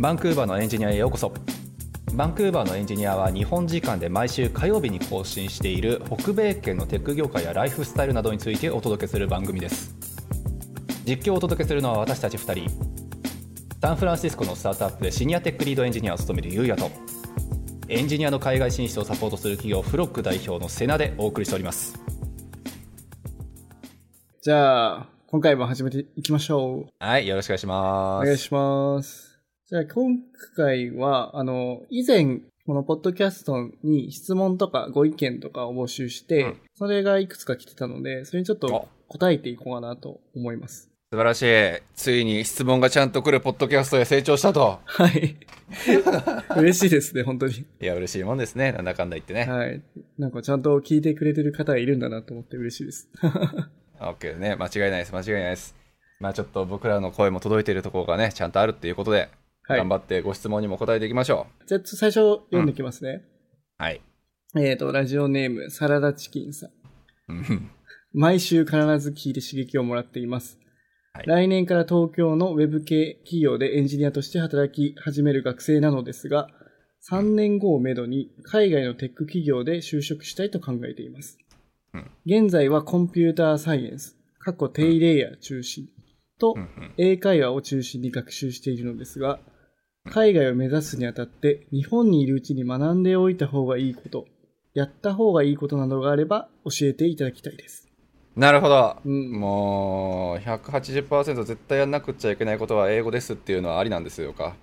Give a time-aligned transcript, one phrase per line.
[0.00, 1.30] バンクーバーのエンジニアへようこそ。
[2.14, 9.94] バンクーバーのエンジニアは日本時間で毎週火曜日に更新している北米圏のテック業界やライフスタイルなどについてお届けする番組です。
[11.04, 12.70] 実況をお届けするのは私たち2人。
[13.82, 16.90] サンフランシスコのスタートアップでシニアテックリードエンジニアを務めるゆうやと
[17.88, 22.00] エンジニアの海外進出をサポートする企業フロック代表のセナでお送りしております。
[24.40, 27.04] じゃあ、今回も始めていきましょう。
[27.04, 28.24] はいよろしくお願いしおます。
[28.24, 29.29] 願いします。
[29.70, 30.18] じゃあ、今
[30.56, 40.90] 回は、あの、以前、このポッドキャストに質問とかご意見とかを募集して、うんそれがいくつか来てたので、それにちょっと答えていこうかなと思います。
[41.12, 45.36] 素晴らしいついに質問がちゃんと来るポッドキャストへ成長したとはい。
[46.56, 47.52] 嬉しいですね、本当に。
[47.54, 49.82] いや嬉しいもんですねなんだかんだ言ってねはい。
[50.18, 53.08] なんかちゃんと聞いてくれてる方がいるんだなと思って嬉しいです。
[54.00, 55.76] OK ね間違いないです間違いないです
[56.18, 59.30] まあちょっと僕らの声も届いているところがねちゃんとあるっていうことで、はい
[59.76, 62.14] 頑張ってご質問にも答えていきましょじゃあ、最初
[62.50, 63.22] 読んでいきますね。
[63.78, 64.00] うはい
[64.56, 66.70] えっ、と、ラジオネーム、サラダチキンさん。
[67.28, 67.70] うん
[68.12, 70.58] 毎週必ず聞いて刺激をもらっています。
[71.12, 76.48] はい来年から東京のウェブ系企業でエンジニアとして働き始める学生なのですが、
[77.08, 81.38] 3年後をめどに海外のテック企業で就職したいと考えています。
[81.94, 85.88] うん現在はコンピューターサイエンス、過去低レイヤー中心
[86.38, 89.38] とうんうん英会話を中心に学習しているのですが、
[90.12, 94.26] 海外を目指すにあたって日本にいるうちに学んでおいた方がいいこと、
[94.74, 97.86] やった方がいいことなどがあれば教えていただきたいです。
[98.34, 104.56] なるほど、うんもう180%絶対やんなくっちゃいけないことは英語ですっていうのはありなんですよか？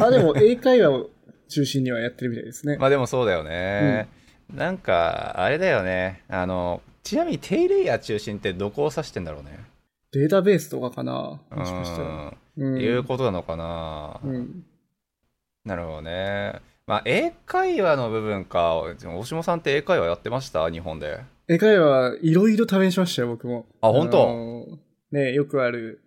[0.00, 1.10] あ、でも英会話を
[1.48, 2.76] 中心にはやってるみたいですね。
[2.80, 4.08] まあでもそうだよね、
[4.50, 9.60] なんかあれだよねあのちなみに低レイヤー中心ってどこを指してんだろうね？
[10.12, 11.38] データベースとかかな？
[11.50, 12.34] もしかしたら。
[12.56, 12.80] うんうん。
[12.80, 14.64] いうことなのかな、うん。
[15.66, 16.54] なるほどね。
[16.86, 18.76] まあ英会話の部分か。
[18.76, 20.70] 大下さんって英会話やってました？
[20.70, 21.18] 日本で。
[21.48, 23.66] 英会話いろいろ試しましたよ、僕も。
[23.80, 24.28] あ本当？
[24.28, 24.66] の
[25.12, 26.00] ね、よくある、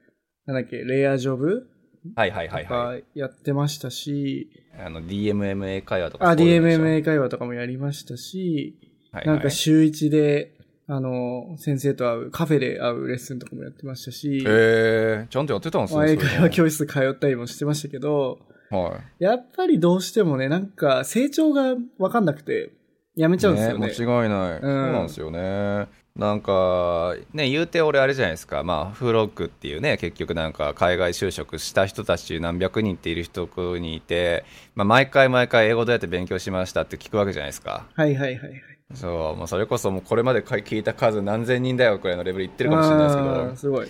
[0.45, 1.67] なんだっけ、レイヤージョブ？
[2.15, 8.77] はいはいはいとはかやってましたし、いあの DMM 英会話とかあ、そういうのでしょ DMM 英会話とかもやりましたし、
[9.11, 9.35] はいはい。
[9.35, 10.53] なんか週一で、
[10.87, 18.39] あの、先生と会う、カフェで会うレッスンとかもやってましたし、へえちゃんとやってたんですまあね英会話教室通ったりもしてましたけど、
[18.69, 19.23] はい。
[19.23, 22.71] やっぱりどうしてもね、なんか成長がわかんなくて、
[23.15, 23.87] やめちゃうんですよね。
[23.87, 25.87] ね間違いない、そうなんですよね。
[26.15, 28.63] なんかね言うて俺あれじゃないですか。
[28.63, 33.47] まあフロックっていうね結局なんか海外就職した人たち何百人っている人
[33.77, 34.43] にいて、
[34.75, 37.87] まあ、毎回毎回英語どうやって勉強しましたって聞くわけじゃないですか。
[37.93, 38.61] はいはいはいはい。
[38.95, 39.37] そう。
[39.37, 43.87] もうそれこそもうこれまで聞いた数何千人だよくらいのレベルいってるかもしれないですけあどーすごい。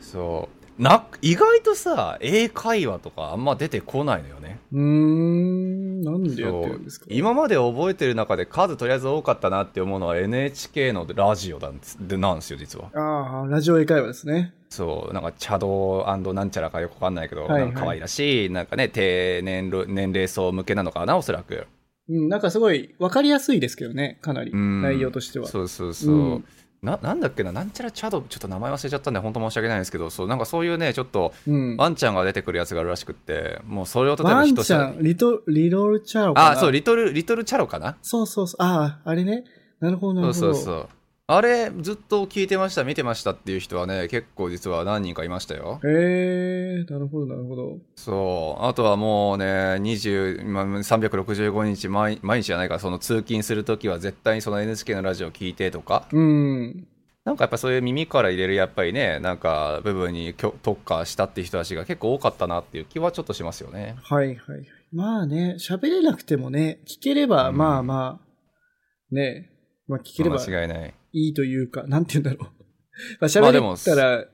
[0.00, 4.58] そうな意外とさ英会話とかあんま出てこないのよね。
[4.72, 7.06] うーん、なんでやってるんですか？
[7.10, 12.90] 今まで覚えてる中で数とりあえず多かったなって思うのは NHK のラジオなんですでなんですよ実は。
[12.94, 14.54] ああ、ラジオ英会話ですね。
[14.70, 15.14] そう。
[15.14, 17.72] なんか茶道なんちゃらかよくわかんないけど、はいはい。
[17.72, 21.66] か可愛らしいなんかね低年齢年齢層向けなのかなおそらく。
[22.08, 24.50] うん、なんかすごいわかりやすいですけどね、かなり。
[24.52, 24.82] うん。
[24.82, 25.46] 内容としては。
[25.46, 26.44] そうそうそう、うん
[26.82, 31.76] ななんだっけななんちゃら茶道ちょっと名前忘れちゃったんで本当申し訳ないんですけどそうなんかそういうねちょっとうん。
[31.76, 36.50] ワンちゃんが出てくるやつがあるらしくってもうそれを例えばワン人ちゃん、リト、リロルチャロかな？
[36.50, 37.96] あそうリトルリトルチャロかな？
[38.02, 38.62] そうそうそう。
[38.64, 39.44] ああ、あれね。
[39.78, 40.40] なるほど、なるほど。
[40.40, 40.88] そうそうそう
[41.36, 47.78] あれずっと聞いてました見てましたっていう人はね結構実は何人かいましたよへえなるほど、なるほど。
[47.96, 56.86] そうあとはもうね20まあ365日毎毎日じゃないからその通勤するときは絶対にその NHK のラジオ聞いてとかうん。
[57.24, 64.66] なんかやっぱそういう耳から入れるやっぱりねなんか部分に特化したっていう人たちが結構多かったなっていう気はちょっとしますよねはいはいはい。
[64.92, 69.51] まあね、喋れなくてもね、聞ければ、うんまあまあ、ね、
[69.88, 72.64] まあ聞ければ間違いないいいというか、なんて言うんだろう。
[73.20, 74.24] まあま喋れあでもたら、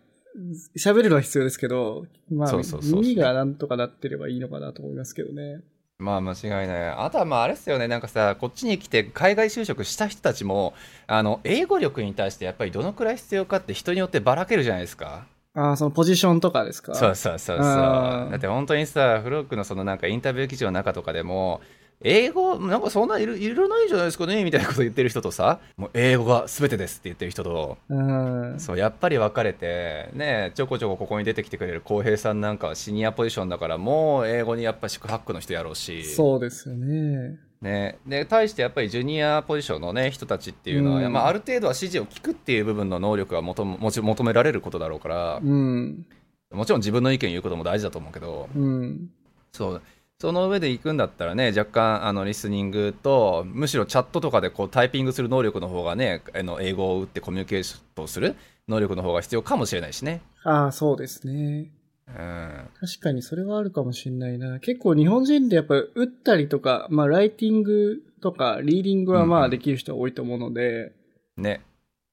[0.76, 5.60] 喋るのは必要ですけど、まあそうそうそう耳がなんとかなってればいいのかなと思いますけどね。
[5.98, 6.88] まあ間違いない。
[6.90, 10.74] あとはまああれですよね、なんかさ、こっちに来て海外就職した人たちも、
[11.08, 15.26] あの、英語力に対してやっぱりどのくらい必要かって人によってばらけるじゃないですか。
[15.54, 16.94] ああ、そのポジションとかですか？
[16.94, 17.66] そうそうそうそう。
[17.66, 21.60] だって本当にさ、フロックのそのなんかインタビュー記事の中とかでも、
[22.02, 28.60] 英語、なんかそんないるいらないじゃないですかねみたいなこと言ってる人とさ、もう英語が全てですって言ってる人と、うん。
[28.60, 36.04] そう、やっぱり分かれて、ね、ちょこちょこここに出てきてくれる浩平さんなんかはシニアポジションだから、もう英語にやっぱ四苦八苦の人やろうし。
[36.04, 37.38] そうですよね。
[37.60, 46.06] ね、で対してやっぱりジュニアポジションの、ね、人たちっていうのは、うんまあ、ある程度は指示を聞くっていう部分の能力が求めもち求められることだろうからうん。
[46.52, 49.10] もちろん自分の意見言うことも大事だと思うけどうん。
[49.52, 49.82] そう。
[50.20, 58.34] その上で行くんだったらね、若干、あの、リスニングと、むしろチャットとかでこうタイピングする能力の方がね、あの、英語を打ってコミュニケーションする
[58.66, 60.20] 能力の方が必要かもしれないしね。
[60.42, 61.70] ああ、そうですね。
[62.08, 62.68] うん。
[62.80, 64.58] 確かにそれはあるかもしれないな。
[64.58, 70.92] 結構日本人ってやっぱ打ったりとか、まあライティングとかリーディングはまうんうんあできる人は多いと思うので、
[71.36, 71.60] ね。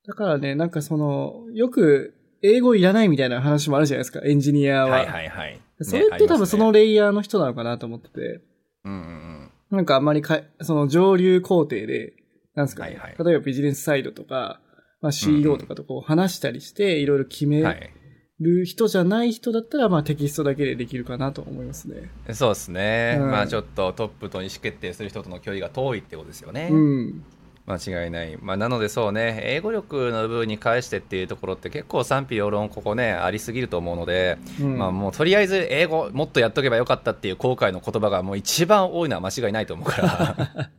[0.06, 2.14] だからね、なんかその、よく
[2.44, 4.90] 英語いらないみたいな話もあるじゃないですか、エンジニアは。
[4.92, 5.60] はいはいはい。
[5.82, 8.42] それって多分そのねレイヤーの人なのかなと思ってて、
[8.84, 9.52] うんうんうん。
[9.72, 12.14] なんかあんまりかその上流工程で、
[12.54, 14.62] なんですかね、はいはい例えばビジネスサイドとか、
[15.02, 17.92] まあ、うん CEO とかとこう話したりして、いろいろ決めはい。
[18.40, 22.12] る人じゃない人だったら、まあテキストだけでできるかなと思いますね。
[22.34, 26.70] そうですね、うんまあちょっとトップと意思決定する人との距離が遠いってことですよね。
[26.72, 27.24] うん。
[27.68, 28.38] 間違いない。
[28.40, 40.72] まあ、なのでそうね、英語力の部分に関してっていうところって結構賛否両論ここね、ありすぎると思うので、うんまあもうとりあえず英語もっとやっとけばよかったっていう後悔の言葉がもう一番多いのは間違いないと思うから。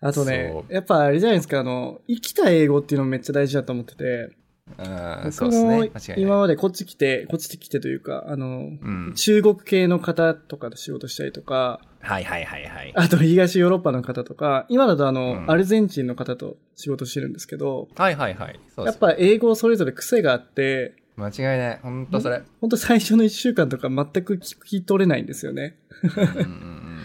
[0.00, 4.30] あとねそ、やっぱあれじゃないですか、あの、生きた英語っていうのもめっちゃ大事だと思ってて、
[4.76, 6.14] うん、そうですね。
[6.18, 9.12] 今までこっち来て、こっち来てというか、あの、うん。
[9.16, 12.92] 中国系の方とかと仕事したりとか、はいはいはいはい。
[12.94, 18.60] あと東ヨーロッパの方とか、今だとあの、うんアルゼンチンの方と仕事してるんですけど、はいはいはい。
[18.74, 18.86] そう。
[18.86, 21.80] やっぱ英語それぞれ癖があって、間違いない。
[21.82, 22.42] 本当それ。
[22.60, 25.76] ほんと最初の一週間とか全く聞き取れないんですよね。
[26.02, 26.98] うんうん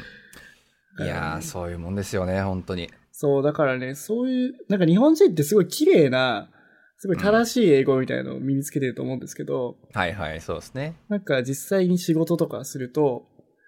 [1.00, 1.06] うん。
[1.06, 2.90] いやー、そういうもんですよね、本当に。
[3.12, 6.50] そう、だからね、そういう、なんか日本人ってすごい綺麗な、
[6.98, 10.96] すごい正しい英語みたいなのを身につけてると思うんですけど、はいはい、そうですね。
[11.10, 13.26] なんか実際に仕事とかすると、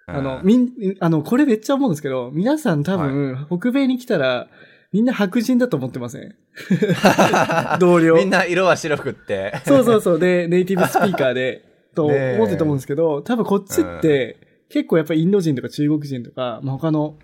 [0.08, 0.70] あの、うんみん、
[1.00, 4.48] あの、これめっちゃ思うんですけど、皆さん多分、北米に来たら、
[4.92, 6.36] みんな白人だと思ってません？
[7.80, 8.16] 同僚。
[8.16, 9.54] みんな色は白くって。
[9.66, 10.20] そうそうそう。
[10.20, 11.66] で、ネイティブスピーカーで、
[11.96, 14.38] と思ってると思うんですけど、多分こっちって、
[14.70, 17.16] 結構やっぱりインド人とか中国人とか、まあ、他の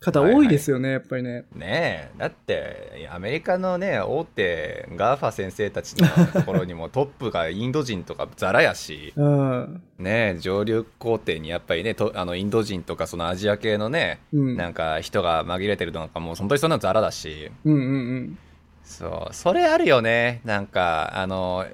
[0.00, 1.44] 方多いですよね、やっぱりね。
[1.54, 9.82] ねえ、だって、アメリカのね、大手、 GAFA 先生たちのところにもトップがインド人とかザラやし、 うん。
[9.98, 14.56] ねえ、上流工程にやっぱりね、とあのインド人とかそのアジア系のね、うん。
[14.56, 17.84] なんか人が紛れてるのなんかもう本当にそんなのザラだし、うんうんう
[18.16, 18.38] ん。
[18.84, 20.40] そう、それあるよね。
[20.44, 21.66] なんか、あの、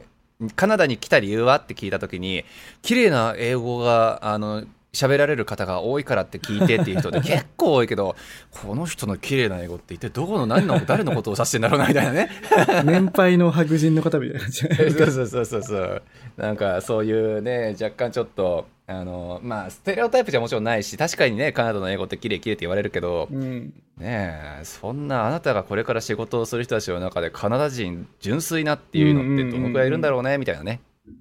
[0.57, 2.45] カナダに来た理由はって聞いたときに、
[2.81, 8.15] 綺麗な英語が、あの、喋られる方が多いからって聞いてっていう人で 結構多いけど、
[8.51, 12.31] この人の綺麗な英語って一体どこの何の誰のことを指してんだろうなみたいなね。
[12.85, 14.61] 年配の白人の方みたいな感じ。
[14.61, 16.03] そうそうそうそうそう。
[16.37, 23.73] なんかそういうね、若干ちょっと、あの、まあ、ステレオタイプじゃもちろんないし、確かにね、カナダの英語って綺麗綺麗って言われるけど、うん。
[23.97, 30.81] ねえ、そんなあなたがこれから仕事をする人たちの中でカナダ人純粋なっていうのってどのくらいいるんだろうね、みたいなね。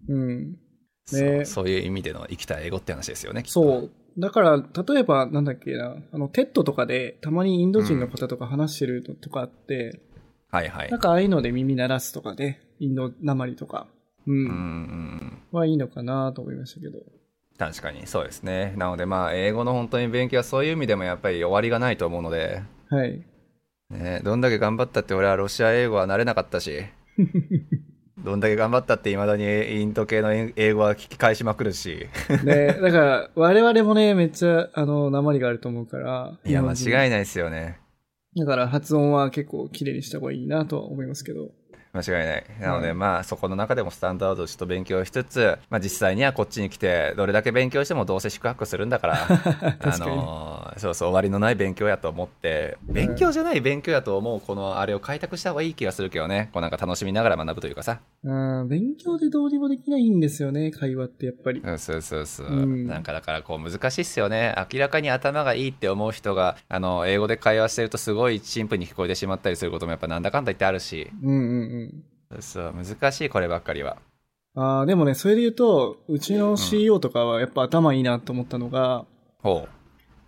[0.09, 0.55] うん。
[1.17, 3.43] そうそういう意味での生きた英語って話ですよね。
[3.45, 3.91] そう。
[4.17, 10.01] だから、例えば、なんだっけな、あの、 TED とかで、たまにインド人の方とか話してるのとかあって、
[10.49, 10.99] はいはいなん。
[10.99, 13.87] かああいうので耳鳴らすとかね、インドなまりとか、
[14.27, 15.41] う、うんんうん。
[15.51, 16.99] はいいのかなと思いましたけど。
[17.57, 18.73] 確かにそうですね。
[18.75, 23.23] なのでまあ、英語の本当に勉強はそういう意味でもやっぱり終わりがないと思うので、はい。
[23.89, 26.81] ね、どんだけ頑張ったって俺はロシア英語は慣れなかったし、
[28.23, 32.07] どんだけ頑張ったって未だにインド系の英語は聞き返しまくるし、
[32.43, 36.37] ね、だから、我々もね、めっちゃ、あの、鉛があると思うから。
[36.45, 37.79] いや、間違いないですよね。
[38.37, 41.49] だから、発音は結構綺麗にした方がいいなとは思いますけど。
[41.93, 42.45] 間違いない。
[42.61, 49.15] なので、うんまあ、そこの中でもスタンダードをちょっと勉強しつつ、まあ、実際にはこっちに来て、どれだけ勉強してもどうせ宿泊するんだから、
[49.81, 50.50] あのー
[50.81, 56.49] そうそう、終わりのない勉強やと思って、勉強じゃない勉強やと思う、このあれを開拓した方がいい気がするけどね。
[56.51, 58.01] こうなんか楽しみながら学ぶというかさ。
[58.23, 61.61] うん、勉強でどうにもできないんですよね、会話ってやっぱり。
[61.61, 62.47] うんそうそうそう。
[62.47, 64.55] うんなんかだからこう難しいっすよね。
[64.73, 71.11] 明らかに頭がいいって思う人が、あの、英語で会話してるとすごい陳腐に聞こえてしまったりすることもやっぱなんだかんだ言ってあるし。
[71.23, 72.41] うんうんうん。
[72.41, 73.97] そう、難しいこればっかりは。
[74.53, 79.05] ああ、でもね、それで言うと、うちの CEO とかはやっぱ頭いいなと思ったのが、
[79.41, 79.67] ほ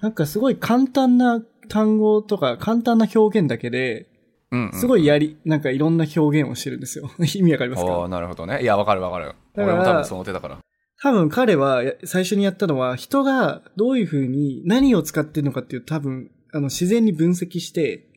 [0.03, 4.09] なんかすごい簡単な単語とか簡単な表現だけで、
[4.51, 4.57] う。
[4.57, 4.79] うん、うん。
[4.79, 7.09] すごいやり、なんかいろんな表現をしてるんですよ。
[7.35, 8.09] 意味わかりますか？
[8.09, 8.61] なるほどね。
[8.61, 9.33] いや、わかるわかる。
[9.55, 10.59] 俺も多分その手だから。
[11.01, 18.09] 多分彼はや最初にやったのは、人がどういうふうに何を使ってるのかっていう多分、あの、自然に分析して。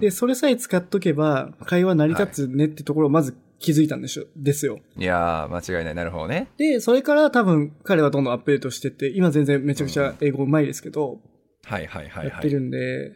[0.00, 4.80] で、それさえ使っとけば、会話成り立つねってところをまず気づいたんでしょ、ですよ。
[4.96, 5.94] いやー、間違いない。
[5.94, 6.48] なるほどね。
[6.56, 11.20] で、それから多分彼はどんどんアップデートしてって、今全然めちゃくちゃ英語うまいですけど、
[11.64, 12.28] はいはいはいはい。
[12.28, 13.12] やってるんで、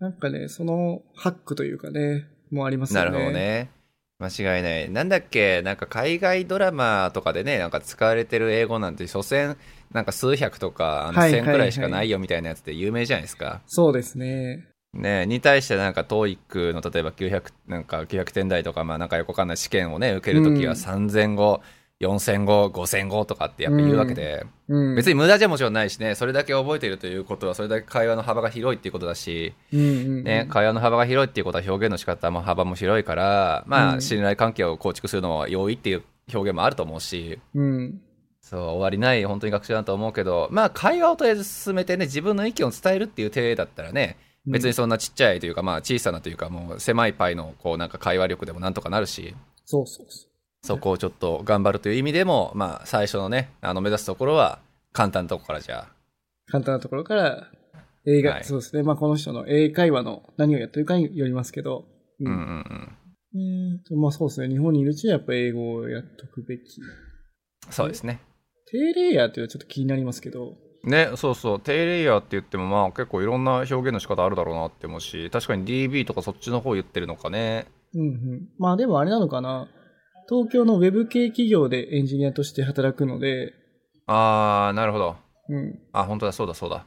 [0.00, 3.10] なんかね、そのハックというかね、もありますよね。
[3.10, 3.36] なるほど。
[3.36, 3.70] ね。
[4.18, 4.90] 間違いない。
[4.90, 9.56] なんだっけ、なんか海外ドラマとかでね、なんか使われてる英語なんて、所詮、
[9.92, 13.62] なんか数百とか、あのはい1000くらいしかないよみたいなやつで有名じゃないですか。
[13.66, 14.68] そうですね。
[14.94, 21.62] ねに対してなんか TOEIC の例えば900、なんか900点台とか、まあなんかよくわかんない試験をね、受けるときはうん3000語、
[22.02, 24.94] 4000語、5000語とかってやっぱ言うわけで、うん。
[24.96, 36.02] 別に無駄じゃもちろんないしね、それだけ覚えているということは、それだけ会話の幅が広いっていうことだし、うんうんうん、ね、会話の幅が広いっていうことは表現の仕方も幅も広いから、まあ、うん信頼関係を構築するのは容易っていう
[36.34, 38.00] 表現もあると思うし、うん。
[38.40, 49.34] そう、終わりない本当に学習だと思うけど、まあ、会話をとりあえず進めてね、自分の意見を伝えるっていう体だったらね、別にそんなちっちゃいというか、まあ、小さなというか、もう狭いパイの、こう、なんか会話力でもなんとかなるし、
[49.64, 50.28] そうそうそ
[50.64, 54.60] そこをちょっと頑張るという意味でも、まあ、最初のね、あの、目指すところは、
[54.92, 55.92] 簡単なとこからじゃあ、
[56.48, 56.52] う。
[56.52, 57.50] 簡単なところから、
[58.04, 58.82] 映画、はいそうですね。
[58.82, 61.86] まあこの人の英会話の何をやってるかによりますけど。
[62.20, 62.38] ううんうん
[63.32, 63.72] うん。
[63.74, 64.48] えーと、まあそうですね。
[64.48, 66.62] 日本にいるうちにはやっぱ英語をやっとくべき。
[67.70, 68.20] そうですね。
[68.66, 70.56] 低レイヤーっていうのはちょっと気になりますけど。
[70.84, 77.66] ね、そうそう、低レイヤーって言っても、まあ結構いろんな表現の仕方あるだろうなって思うし、確かに DB とかそっちの方言ってるのかね。
[77.94, 78.48] うんうん。
[78.58, 79.68] まあでもあれなのかな。
[80.28, 83.52] 東京のウェブ系企業でエンジニアとして働くので、
[84.06, 85.16] あー、なるほど。
[85.48, 85.78] うん。
[85.92, 86.86] あ、本当だ、そうだ、そうだ。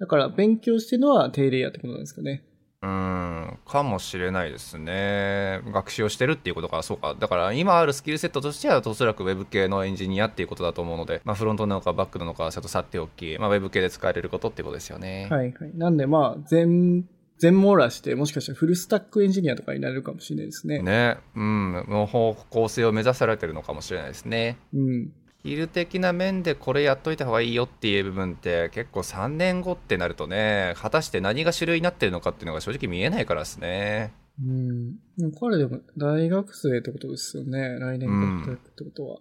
[0.00, 2.44] だから勉強してるのは低レイヤーってことなんですかね。
[2.80, 5.60] うーん、かもしれないですね。
[5.72, 7.16] 学習をしてるっていうことか、そうか。
[7.18, 15.26] だから今あるスキルセットとしては、おそらく Web 系のエンジニアっていうことだと思うので、まあフロントなのかバックなのかはちょっとさておき、まあ Web 系で使えれることってことですよね。
[15.30, 15.72] はいはい。
[15.74, 17.04] なんでまあ、全、
[17.38, 20.80] 全網羅して、もしかしたらフルスタックエンジニアとかになれるかもしれないですね。
[20.80, 24.56] ね、うん、の方向性を目指されてるのかもしれないですね。
[24.72, 25.12] うん。
[25.48, 34.12] スキル的な面でこれやっといた方がいいよっていう部分って結構3年後ってなるとね果たして何が主流になってるのかっていうのが正直見えないからですね。
[34.44, 34.92] うん。
[35.16, 37.78] でも彼でも大学生ってことですよね。
[37.78, 39.18] 来年から働くってことは。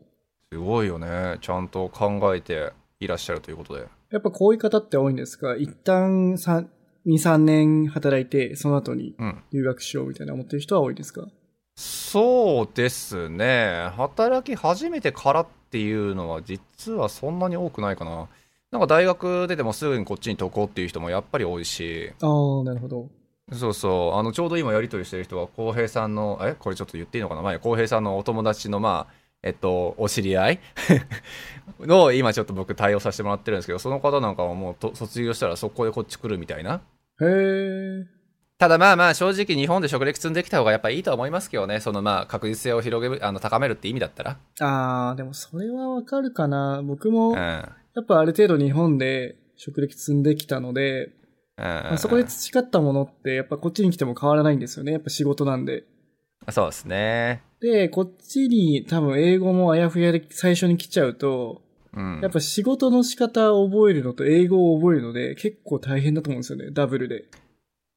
[0.52, 1.38] すごいよね。
[1.40, 3.86] ちゃんと考えていらっしゃるということで。
[4.12, 5.56] やっぱこういう方って多いんですか？
[5.56, 6.68] 一旦3、
[7.08, 9.44] 2、3年働いて、その後にうん。
[9.54, 11.26] 留学しようみたいな思ってる人は多いですか？
[11.80, 13.90] そうですね。
[13.96, 18.28] 働き始めてからっていうのは実はそんなに多くないかな。
[18.72, 22.12] なんか大学出てもすぐにこっちに渡航っていう人もやっぱり多いし。
[22.20, 23.08] ああ、なるほど。
[23.54, 30.60] そうそう、あのちょうど今やり取りしてる人は、浩平さんの、え、これちょっと言っていいのかな、まあ、浩平さんのお友達の、まあ、えっと、お知り合い？
[31.80, 36.82] の、今ちょっと僕対応させてもらってるんですけど、その方なんかはもうと卒業したら速攻でこっち来るみたいな。
[37.22, 38.17] へえ。
[38.60, 44.38] ただまあまあ正直日本で職歴積んできた方がやっぱいいとは思いますけどね、そのまあ確実性を広げる、あの高めるって意味だったら。
[44.60, 46.82] ああ、でもそれはわかるかな。
[46.84, 47.36] 僕も、うん。
[47.36, 47.72] や
[48.02, 51.08] っぱある程度日本で職歴積んできたので、
[51.58, 54.92] うんまあそこで培ったものって、やっぱこっちに来ても変わらないんですよね。
[54.92, 55.84] やっぱ仕事なんで。
[56.50, 57.44] そうですね。
[57.62, 61.62] で、こっちに多分英語もあやふやで最初に来ちゃうと、
[61.96, 62.32] うんやっ。
[62.32, 66.72] ぱ仕事の仕方を覚えるのと英語を覚えるので結構大変だと思うんですよね。
[66.72, 67.26] ダブルで。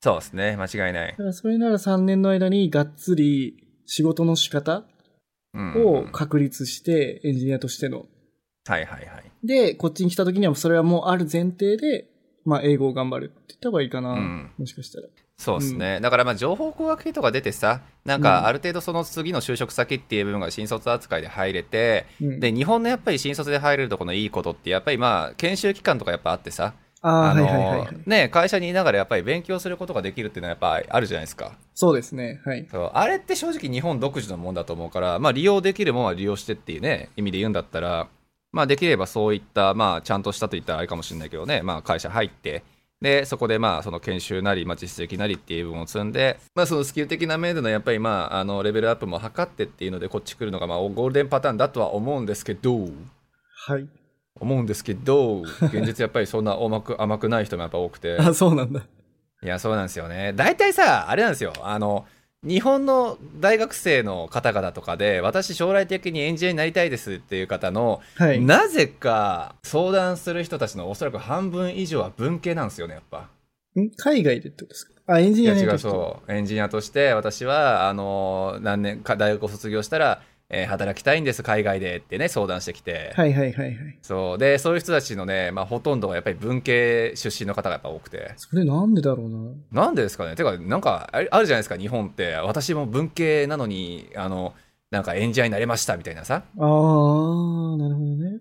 [0.03, 0.57] そうですね。
[0.57, 1.17] 間違いないだ。
[1.17, 4.85] からそれなら3年の間にがっつり仕事の仕方
[5.53, 5.85] うん。
[5.85, 8.07] を確立して、エンジニアとしての。
[8.67, 9.47] はいはいはい。
[9.47, 12.07] で、こっちに来た時にはそれはもうある前提で、
[12.45, 14.13] まあ英語を頑張るって言った方がいいかな。
[14.13, 15.09] うんもしかしたら。
[15.37, 27.89] そうですね、だからまあ情報工学系とか出てさ、なんうんかある程度その次の就職先っていう部分が新卒扱いで入れて、うん、で日本のやっぱり新卒で入れるとこのいいことって、やっぱりまあ研修期間とかやっぱあってさ、ああ、のはいはいはいはい。
[28.07, 31.53] ね、会社にいながらやっぱり勉強することができるっていうのはやっぱあるじゃないですか。
[31.75, 32.41] そうですね。
[32.45, 32.69] はい。
[32.93, 38.09] あれって正直日本独自のもんだと思うから、まあ、利用できるものは利用してっていうね意味で言うんだったら、
[38.53, 42.63] まあ、できればそういった、まあ、ちゃんとしたと言ったらあれかもしれないけどね、まあ、会社入って
[43.01, 52.89] でそこでまあその研修なり、まあ、実績なりっていう部分を積んで、まあ、そのスキル的な面でのやっぱり、まあ、あのレベルアップも図ってっていうのでこっち来るのが、まあ、ゴールデンパターンだとは思うんですけど
[53.67, 53.89] はい。
[54.41, 58.17] 思うんですけど現実やっぱりそんな甘く甘くない人もやっぱ多くて。
[58.17, 58.81] あ、そうなんだ。
[59.43, 60.33] いや、そうなんですよね。
[60.35, 61.53] 大体さ、あれなんですよ。
[61.63, 62.05] あの、
[62.43, 68.41] 日本の大学生の方々とかで、私将来的にエンジニアになりたいですっていう方の、はい。
[68.41, 73.29] なぜか相談する人たちのおそらく半分以上は文系なんですよね、やっぱ。
[73.79, 73.91] ん？
[73.97, 74.93] 海外でってことですか？
[75.07, 76.33] あ、エンジニアになる人そう。
[76.33, 83.13] エンジニアとして、私は、あの、何年か、大学を卒業したら、えー働きたいんです、海外でってね、相談してきて。
[83.15, 83.99] はいはいはいはい。
[84.03, 84.39] そう。
[84.39, 88.33] で、そういう人たちのね、まあ、ほとんどがやっぱり文系出身の方がやっぱ多くて。
[88.37, 89.29] それなんでだろう
[89.73, 89.85] な。
[89.85, 92.35] なんでですかねてか、なんか、あるじゃないですか、日本って。
[92.35, 94.55] 私も文系なのに、あの、
[94.91, 96.43] なんか演者になれましたみたいなさ。
[96.59, 98.41] あー、なるほどね。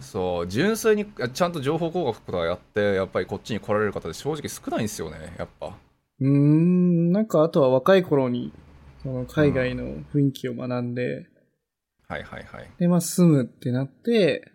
[0.00, 5.76] そう、純粋にあちゃんと情報工学とかやって、やっぱりこっちに来られる方って正直少ないんですよね、やっぱ。
[6.20, 8.52] うーん、なんかあとは若い頃に
[9.02, 11.26] その海外の雰囲気を学んで、
[12.10, 12.70] はいはいはい。
[12.78, 14.50] で、まあ住むってなって、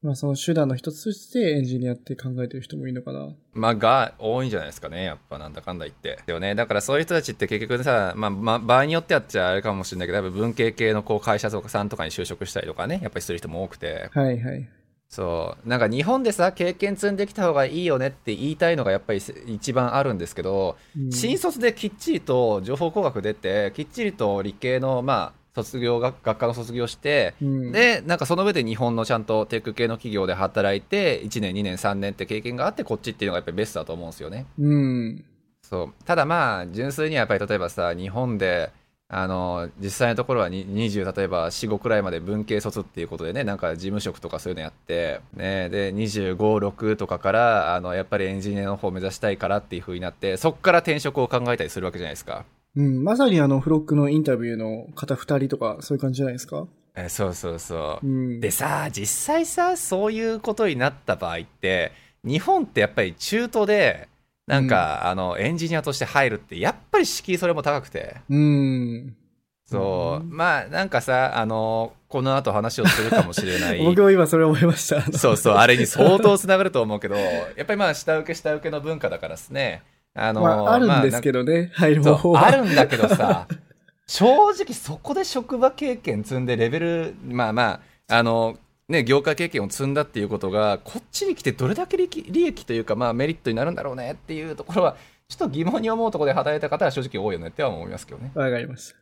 [0.00, 3.34] まあその手段の一つとしてエンジニアって考えてる人もいるのかな。
[3.52, 5.04] まあ、が多いんじゃないですかね。
[5.04, 6.20] やっぱなんだかんだ言って。
[6.24, 14.08] でもね、だからそういう人たちって結局さ、まあ、まあ、場合によってはっちゃあれかもしれないけど、やっぱ文系系のこう会社とかさんとかに就職したりとかね、やっぱりする人も多くて。
[14.12, 14.68] はいはい。
[15.10, 15.68] そう。
[15.68, 34.46] なんか日本でさ、経験積んできた方がいいよねって言いたいのがやっぱり一番あるんですけど、うん新卒できっちりと情報工学出て、きっちりと理系の、まあ、卒業学、学科の卒業して、うん、で、なんかその上で日本のちゃんとテック系の企業で働いて、1年、2年、3年って経験があって、こっちっていうのがやっぱりベストだと思うんですよね。
[34.58, 35.24] うん。
[35.62, 36.04] そう。
[36.04, 38.70] ただまあ、純粋にはやっぱり例えばさ、日本で、
[39.12, 52.44] あの、実際のところはに20、例えば4、5くらいまで文系卒っていうことでね、なんか事務職とかそういうのやって、ね、で、25、6とかから、あの、やっぱりエンジニアの方を目指したいからっていう風になって、そっから転職を考えたりするわけじゃないですか。
[52.76, 53.04] うん。
[53.04, 56.66] まさにあの、フロックのインタビューの方二人とか、そういう感じじゃないですか？
[56.96, 58.10] えそうそうそうう。
[58.36, 58.40] ん。
[58.40, 61.92] でさ、実際さ、そういうことになった場合って、
[62.24, 64.08] 日本ってやっぱり中途で、
[64.46, 68.16] なんか、あの、エンジニアとして入るって、やっぱり敷居それも高くて。
[68.28, 69.16] うん。
[69.64, 70.24] そう。
[70.24, 73.78] うんまあ、なんかさ、あの、この後話をするかもしれない。
[73.86, 75.00] 僕も今それ思いました。
[75.16, 77.14] そうそう、あれに相当つながると思うけど、
[77.56, 79.82] やっぱりまあ、下請け下請けの文化だからですね。
[80.14, 82.46] あの、まあ、あるんですけど、どね、入る方法は。
[82.46, 83.46] あるんだけどさ、
[84.06, 94.96] 正直そこで職場経験積んでレベル、まあまあ、あの、ね、業界経験を積んだっていうことが、こっちに来てどれだけ利益利益というか、まあメリットになるんだろうねっていうところは、
[95.28, 98.32] ちょっと疑問に思うところで働いた方は正直多いよねっては思いますけどね。
[98.34, 98.96] わかりました。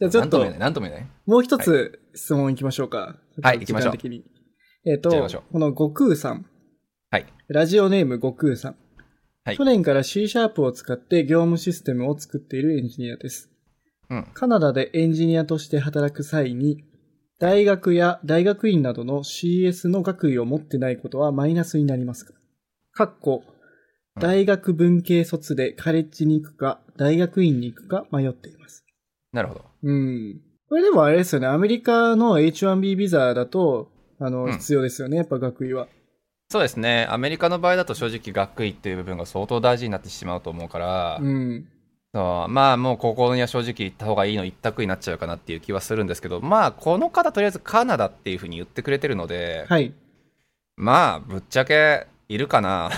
[0.00, 3.16] じゃあちょっとなんとも言えない、、もう一つ質問いきましょうか。
[3.40, 3.94] はい行きましょう。
[4.84, 6.44] えっ、と行っちゃいましょう、この悟空さん。
[7.10, 7.26] はい。
[7.48, 8.76] ラジオネーム悟空さん。
[9.44, 13.50] はい去年から C シャープを使って業務システムを作っているエンジニアです。
[14.08, 14.26] うん。
[14.34, 16.84] カナダでエンジニアとして働く際に、
[17.40, 22.34] 大学や大学院などの CS の学位を持ってないことはマイナスになりますか
[22.92, 23.52] かっこ、うん
[24.20, 28.84] 大学文系卒でカレッジに行くか、大学院に行くか迷っています。
[29.32, 29.64] なるほど。
[29.84, 30.40] うん。
[30.68, 35.88] これでもあれですよね、アメリカの H1B ビザだと、あの、うん必要ですよね、やっぱ学位は。
[36.52, 37.06] そうですね。
[37.08, 41.66] アメリカの場合だと正直学位っていう部分が相当大事になってしまうと思うから、うん。
[42.12, 49.94] そうまあもうここには正直行った方がいいの一択になっちゃうかなっていう気はするんですけど、まあこの方とりあえずカナダっていうふうに言ってくれてるので、はい。
[50.76, 52.90] まあぶっちゃけいるかな？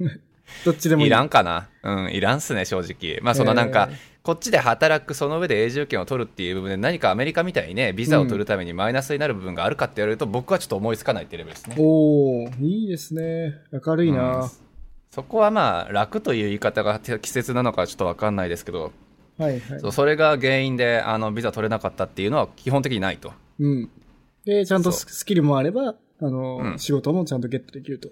[0.66, 1.06] どっちでもいい。
[1.06, 1.70] いらんかな？
[1.82, 3.20] うん、いらんっすね、正直。
[3.22, 3.88] まあそのなんか、
[4.26, 11.76] こっちで働く、その上で永住権を取るっていう部分で何かアメリカみたいにね、ビザを取るためにマイナスになる部分があるかって言われると、僕はちょっと思いつかないっていうレベルですね。
[11.78, 13.54] おー、いいですね。
[13.70, 14.50] 明るいな、うん
[15.12, 18.92] そこはまあ楽という言い方が適切なのかちょっとわかんないですけど、
[19.38, 19.92] はいはいそう。
[19.92, 23.32] それが原因であのビザ取れなかったっていうのは基本的にないと。
[23.60, 23.90] うん。
[24.44, 28.10] で、ちゃんとスキルもあれば、あの、うん仕事もちゃんとゲットできると。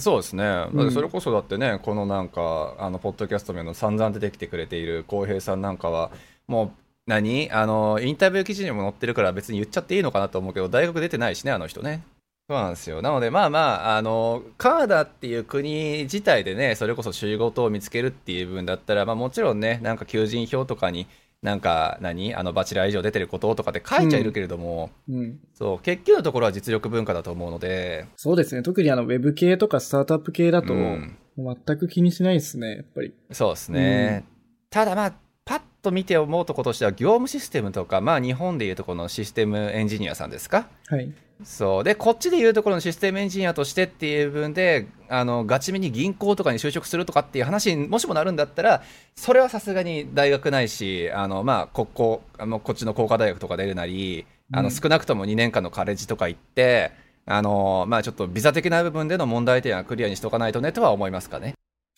[0.00, 0.44] そうですね。
[0.72, 6.10] うんそれこそだってね、このなんか、あの、ポッドキャスト名の散々出てきてくれている浩平さんなんかは、
[6.48, 6.70] もう、
[7.06, 7.48] 何？
[7.52, 12.02] あの、インタビュー記事にも載ってるから別に言っちゃっていいのかなと思うけど、大学出てないしね、あの人ね。
[12.48, 13.02] そうなんですよ。
[13.02, 21.06] なので、まあまあ、あの、カナダっていう国自体でね、それこそ仕事を見つけるっていう部分だったら、まあもちろんね、なんか求人票とかに、
[21.44, 25.38] なんか何、あの、バチェラー以上出てることとかって書いちゃいるけれども、うん。
[25.52, 28.62] そう、結局のところは実力文化だと思うので、そうですね。
[28.62, 33.12] 特にあの、ウェブ系とかスタートアップ系だと、全く気にしないですね、やっぱり。
[33.30, 34.24] そうですね。
[34.70, 40.68] ただまあ、パッと見て思うところとしては、業務システムとか、まあ日本でいうとこのシステムエンジニアさんですか？
[40.86, 41.12] はい。
[41.42, 41.84] そう。
[41.84, 48.82] で、こっちでいうところのシステムエンジニアとしてっていう部分で、あの、ガチめに銀行とかに就職するとかっていう話にもしもなるんだったら、
[49.16, 56.92] それはさすがに大学ないし、あの、まあ、ここ、あの、こっちの工科大学とか出るなり、あの、うん少なくとも2年間のカレッジとか行って、
[57.26, 61.54] あの、まあちょっとビザ的な部分での問題点はクリアにしとかないとねとは思いますかね。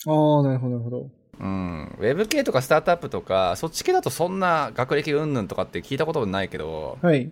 [0.07, 1.11] ああ、なるほど、なるほど。
[1.39, 7.31] うん、ウェブ系とかスタートアップとか、そっち系だとそんな学歴云々とかって聞いたことないけど、はい。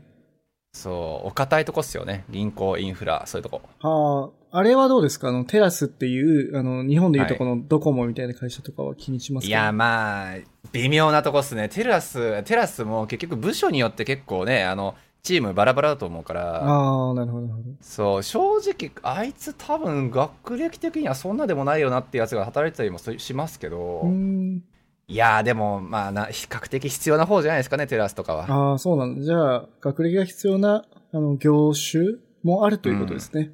[0.74, 2.24] そう、お堅いとこっすよね。
[2.28, 3.62] 銀行、インフラ、そういうとこ。
[3.80, 5.28] ああ、あれはどうですか？
[5.28, 9.48] あの、テラスっていう、あの、日本でいうとこのドコモみたいな会社とかは気にしますか？
[9.48, 10.36] いや、まあ、
[10.72, 11.68] 微妙なとこっすね。
[11.68, 17.76] テラス、テラスも結局部署によって結構ね、あの、チームバラバラだと思うから、ああ、なるほど、なるほど。
[17.80, 24.62] そう、正直、あいつ多分学歴的にはそんなでもないよなってやつが働いてたりもしますけど、うーん。
[25.06, 28.46] いやーでも、まあな、比較的必要な方じゃないですかね、テラスとかは。
[28.48, 29.22] ああ、そうなんだ。
[29.22, 33.50] じゃあ、学歴が必要な、あの、業種もあるということですね。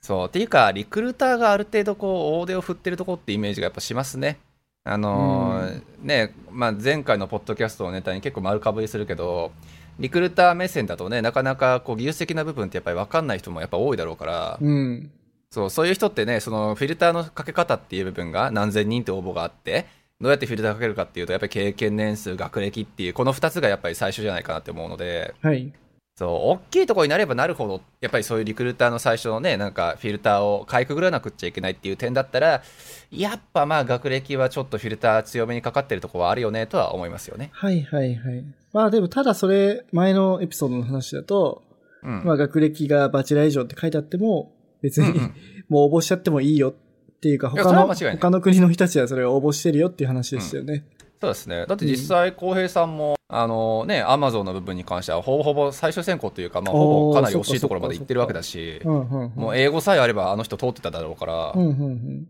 [0.00, 0.28] そう。
[0.28, 4.38] っていうか、リクルーターがある程度こう、大手を振ってるとこってイメージがやっぱしますね。
[4.82, 9.52] あのーね、まあ、前回のポッドキャストをネタに結構丸かぶりするけど、
[9.98, 15.10] リクルーター目線だとね、なかなかこう技術的な部分ってやっぱり分かんない人もやっぱ多いだろうから、うん。
[15.50, 19.86] そう、そういう人ってね、そのフィルターのかけ方っていう部分が何千人って応募があって、
[20.20, 25.72] どうやってフィルターかけるかっていうと、やっぱり経験年数、学歴っていう、この二つがやっぱり最初じゃないかなって思うので、はい。
[26.14, 32.62] そう、大きいところになればなるほど、やっぱりそういうリクルーターの最初のね、なんかフィルターをかいくぐらなくっちゃいけないっていう点だったら、
[33.10, 37.48] やっぱまあ学歴はちょっとフィルター強めにかかってるところはあるよねとは思いますよね。
[37.54, 38.44] はいはいはい。
[38.74, 41.62] まあでもただそれ、前のエピソードの話だと、
[42.02, 42.22] うん。
[42.24, 44.52] まあ学歴がバチェラー以上って書いてあっても、
[44.82, 45.34] 別に、うんうん
[45.70, 46.89] もう応募しちゃってもいいよって
[47.28, 50.84] いうか、他の、他の国の人たちはそれを応募してるよっていう話でしたよね。
[51.20, 51.66] そうですね。
[51.66, 59.32] だって実際、浩平さんも、あのね、アマゾンの部分に関しては、ほぼほぼ最終選考というか、まあ、ほぼかなり惜しいところまで行ってるわけだし、うんうんうん。
[59.34, 62.28] もう英語さえあればあの人通ってただろうから、うんうんうん。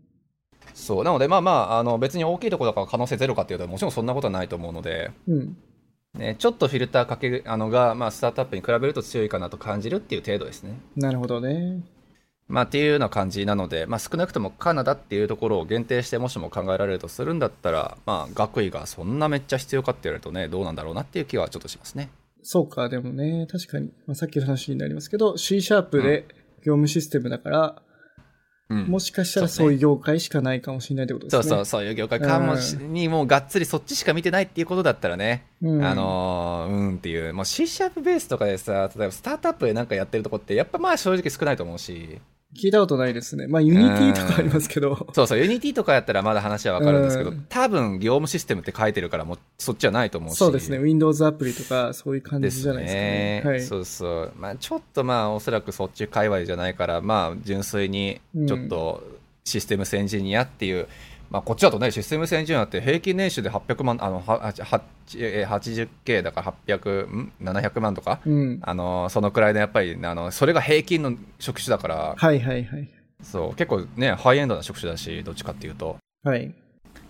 [0.73, 1.03] そう。
[1.05, 5.57] なので、まあまあ、あの別に大きいところだから可能性ゼロかっていうと、もちろんそんなことはないと思うので、うん。
[6.13, 10.77] ね、ちょっとフィルターかけるあのが、まあ、スタートアップに比べると強いかなと感じるっていう程度ですね。
[10.97, 11.81] なるほどね。
[12.51, 22.09] まあ、っていうような感じなので、まあ、少なくともカナダっていうところを限定してもしも考えられるとするんだったら、まあ、学位がそんなめっちゃ必要かって言われるとね、どうなんだろうなっていう気はちょっとしますね。
[22.43, 26.27] そうか、でもね、確かに、まあ、さっきの話になりますけど、C シャープで
[26.65, 27.81] 業務システムだから、
[28.71, 28.85] うん。
[28.85, 31.43] もしかしたらそういう業界しかないかもしれないってことですね。
[31.43, 32.39] そうそう、そういう業界か。
[32.39, 35.83] もし、にもうがっつりそっちしか見てないっていうことだったらね、うん。
[35.83, 42.21] あのーうんっていう、もう C シャープベースとかでさ、例えばスタートアップでなんかやってるとこって、やっぱまあ正直少ないと思うし、
[42.57, 43.47] 聞いたことないですね。
[43.47, 45.07] まあ、 Unity とかありますけど。
[45.13, 50.37] そうそう、 Unity とかやったらまだ話はわかるんですけど、うん多分業務システムって書いてるから、もうそっちはないと思うし。
[50.37, 50.79] そうですね。
[50.79, 53.41] Windows アプリとか、そういう感じじゃないですかね。
[53.45, 53.61] はい。
[53.61, 54.31] そうそう。
[54.37, 59.03] まあちょっとまあおそらくそっち界隈じゃないから、まあ純粋にちょっと
[59.45, 60.87] システムスエンジニアっていう、
[61.31, 64.81] まあこっちだとね、システムスエンジニアって平均年収で800万、あの、ははは
[65.15, 68.59] えー 80K だから800、ん ?700 万とか、うん。
[68.61, 72.89] あの、そのくらいのやっぱり、あの、それが平均の職種だから、はいはいはい。
[73.23, 76.53] そう、結構ね、ハイエンドな職種だし、どっちかっていうと、はい。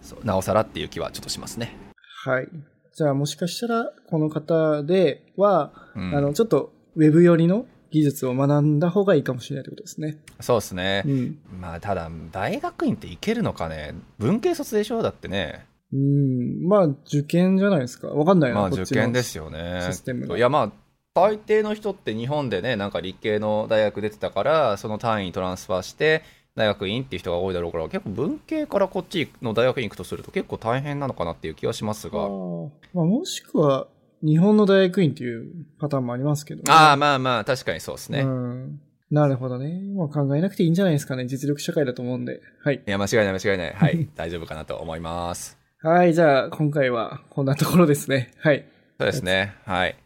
[0.02, 1.76] そうなおさらっていう気はちょっとしますね。
[2.24, 2.48] はい。
[2.94, 10.18] じゃあもしかしたら、この方では、うんあの、ちょっと、ウェブ寄りの技術を学んだ方がいいかもしれないってことですね。
[10.40, 11.04] そうですね。
[11.06, 11.38] うん。
[11.60, 13.94] まあ、ただ、大学院っていけるのかね。
[14.18, 15.02] 文系卒でしょ？
[15.02, 15.66] だってね。
[15.94, 16.68] うん。
[16.68, 18.08] まあ、受験じゃないですか。
[18.08, 18.62] わかんないな。
[18.62, 20.28] まあ、受験ですよねシステム。
[20.28, 20.72] がいや、まあ、
[21.14, 26.24] 大抵の人って日本でね、なんか理系の大学出てたから、その単位にトランスファーして、
[26.56, 32.28] 大学院っていう人が多いだろうから、結構文系からこっちの大学院行くとすると結構大変なのかなっていう気はしますあが。
[32.28, 33.88] ーまあ、もしくは、
[34.24, 36.72] 日本の大学院っていうパターンもありますけど、ね。
[36.72, 38.22] ああ、まあまあ、確かにそうですね。
[38.22, 38.82] うん。
[39.12, 39.82] なるほどね。
[39.94, 41.26] もう考えなくていいんじゃないですかね。
[41.26, 42.42] 実力社会だと思うんで。
[42.64, 42.82] はい。
[42.86, 43.74] いや、間違いない間違いない。
[43.74, 44.08] はい。
[44.16, 45.58] 大丈夫かなと思います。
[45.82, 48.32] はい、じゃあ、今回はこんなところですね。
[48.38, 48.66] はい。
[49.00, 49.56] そうですね。
[49.66, 49.98] はい。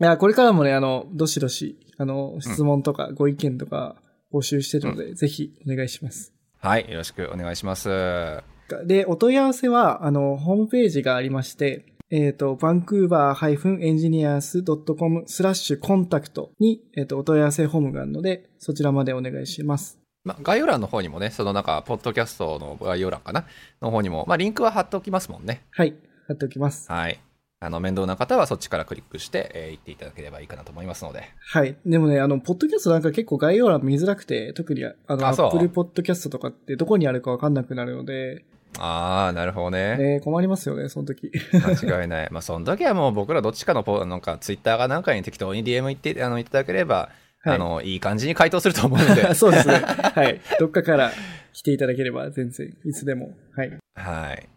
[0.00, 3.96] いや、これからもね、あの、どしどし、あの、質問とかご意見とか
[4.32, 6.32] 募集してるので、ぜひお願いします。
[6.58, 6.90] はい。
[6.90, 7.90] よろしくお願いします。
[7.90, 8.42] は
[8.86, 19.98] で、お問い合わせは、あの、ホームページがありまして、えっ、と、vancouver-engineers.com スラッシュコンタクトに、えっ、と、お問い合わせフォームがあるので、そちらまでお願いします。
[20.22, 23.46] まあ、概要欄の方にもね、そのなんか、ポッドキャストの概要欄かな
[23.80, 25.62] の方にも、まあ、リンクは貼っておきますもんね。
[25.70, 25.96] はい。
[26.28, 26.92] やっておきます。
[26.92, 27.18] はい。
[27.60, 31.30] あの、面倒な方はそっちからクリックして、えー行っていただければいいかなと思いますので。
[31.38, 31.78] はい。
[31.86, 38.44] でもね、あの、ポッドキャストなんか結構概要欄見づらくて、特にあの、あそう Apple Podcast とかってどこにあるかわかんなくなるので、
[38.78, 39.96] あー、なるほどね。
[39.96, 41.30] ね、困りますよね、その時。
[41.52, 42.28] 間違いない。
[42.30, 47.10] まあ、その時はもう僕らどっちかのポ、なんか、ツイッターかなんかに適当に DM 言って、あの、いただければ、
[47.44, 49.34] はいあの、いい感じに回答すると思うので。
[49.34, 49.74] そうですね。
[49.74, 50.40] はい。
[50.60, 51.12] どっかから
[51.52, 53.34] 来ていただければ全然、いつでも。
[53.56, 53.78] はい。
[53.94, 54.48] はい。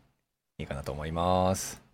[0.60, 1.85] いいかなと思います。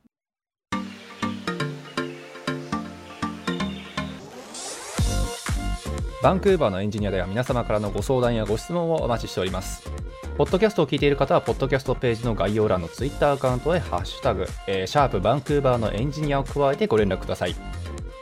[6.22, 9.90] バンクーバーのエンジニアでは皆様からのご相談やご質問をお待ちしております。
[10.38, 17.56] ポッドキャストを聞いている方は、ポッドキャストページの概要欄のツイッターアカウントへハッシュタグ、えーシャープバンクーバーのエンジニアを加えてご連絡ください。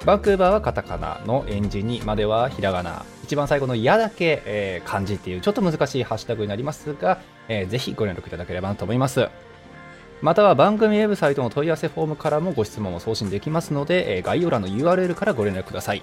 [0.06, 3.04] バンクーバーはカタカナのエンジニまではひらがな。
[3.26, 9.28] 一番最後のやだけ、えー漢字っていうちょっと難しいハッシュタグになりますが、えーぜひご連絡いただければなと思います。
[10.22, 16.02] または番組ウェブサイトの問い合わせフォームからもご質問を送信できますので、えー概要欄の URL からご連絡ください。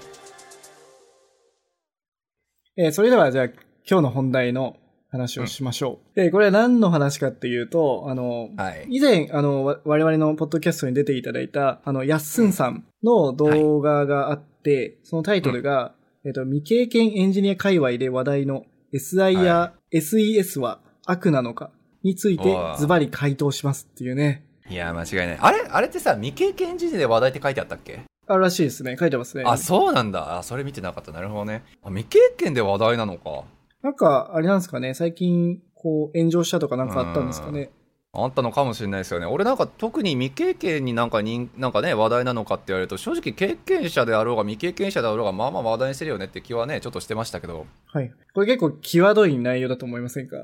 [2.77, 3.47] えーそれでは、じゃあ、
[3.89, 4.77] 今日の本題の
[5.11, 6.21] 話をしましょう。
[6.21, 8.87] えーこれは何の話かっていうと、あの、はい。
[8.91, 15.95] 以前、あの、わ我々のポッドキャストに出ていただいた、あの、やっすんさんの動画があって、そのタイトルが、
[16.27, 21.71] えっ、と、未経験エンジニア界隈で話題の SI や SES は悪なのか
[22.03, 24.45] についてズバリ回答しますっていうね。
[24.69, 25.39] いや、間違いない。
[25.41, 28.01] あれあれってさ、未経験時点で話題って書いてあったっけ？
[28.29, 28.97] あるらしいですね。
[28.99, 29.45] 書いてますね。
[29.47, 30.39] あ、そうなんだ。
[30.39, 31.13] あ、それ見てなかった。
[31.13, 31.63] なるほどね。
[31.83, 33.45] あ、未経験で話題なのか。
[33.83, 34.95] なんか、あれなんですかね。
[34.95, 37.71] 最近、こう、炎上したとかなんかあったんですかね。
[38.19, 39.27] あったのかもしれないですよね。
[39.27, 47.67] 俺なんか特に未経験になんかになんかね、話題なのかって言われると、正直経験者であろうが未経験者であろうが、まあまあ話題にしてるよねって気はね、ちょっとしてましたけど。
[47.85, 48.11] はい。
[48.33, 50.39] これ結構際どい内容だと思いませんか？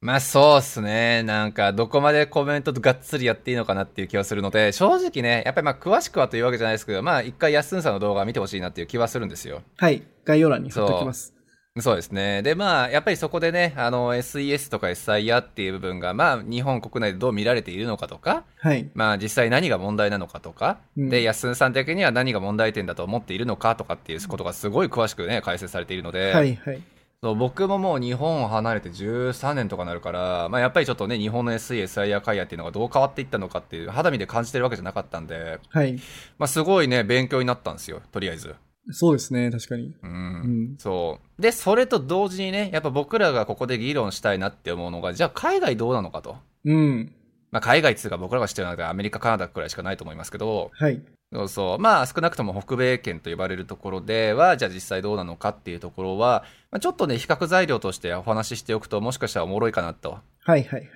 [0.00, 1.24] まあそうっすね。
[1.24, 9.62] なんか、どこまでコメントとがっつりやっていいのかなっていう気はするので、正直ね、やっぱりまあ詳しくはというわけじゃないですけど、まあ一回やっすんさんの動画を見てほしいなっていう気はするんですよ。
[9.76, 10.02] はい。
[10.24, 11.34] 概要欄に貼っておきます。
[11.80, 12.42] そうですね。
[12.42, 18.90] で、まあ、やっぱりそこでね、あの、SES とか SIR っていう部分が、まあ、日本国内でどう見られているのかとか、はい。
[18.94, 26.82] まあ、実際何が問題なのかとか、うんで、安さん的には何が問題点だと思っているのかとかっていうことがすごい詳しくね、解説されているので、はい、はい。
[27.20, 35.94] そう僕ももう日本を離れて13年とかなるから、まあ、やっぱりちょっとね、日本の SE、SIR 会やっていうのがどう変わっていったのかっていう、肌身で感じてるわけじゃなかったんで、はい。
[36.38, 38.54] まあ、すごいね、勉強になったんですよ、とりあえず。
[38.90, 39.96] そうですね、確かに。
[40.00, 40.14] うんう
[40.74, 40.76] ん。
[40.78, 41.42] そう。
[41.42, 46.36] で、それと同時にね、やっぱ僕らがここで議論したいなって思うのが、じゃあ海外どうなのかと。
[46.64, 47.12] うん。
[47.50, 51.02] まあ、海外っていうか僕らが知ってるのはアメリカ、カナダくらいしかないと思いますけど、はい。
[51.32, 51.78] そうそう。
[51.78, 60.10] まあ、少なくとも北米圏と呼ばれるところでは、じゃあ実際どうなのかっていうところは、まあ、ちょっとね、比較材料としてお話ししておくと、もしかしたらおもろいかなと。
[60.10, 60.88] はい、はい、はい。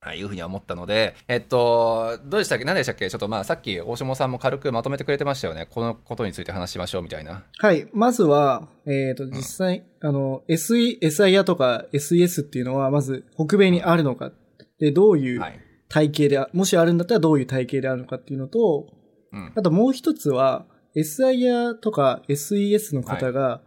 [0.00, 2.66] はい、いうふうには思ったので、えっと、どうでしたっけ？
[2.66, 3.08] 何でしたっけ？
[3.08, 5.66] ちょっとまあ、さっき大下さんも軽くまとめてくれてましたよね。
[5.70, 7.44] このことについて話しましょうみたいな。
[7.58, 7.88] はい。
[7.94, 14.30] まずは、えっ、と、実際、あの、SE、SIR とか SES っていうのは、まず、北米にあるのか。
[14.78, 15.60] で、どういうはい。
[15.88, 18.88] 体系であ、もしあるんだったらどういう体系であるのかっていうのと、
[19.34, 19.52] うん。
[19.54, 20.66] あともう一つは、
[20.96, 23.62] SIR とか SES の方が、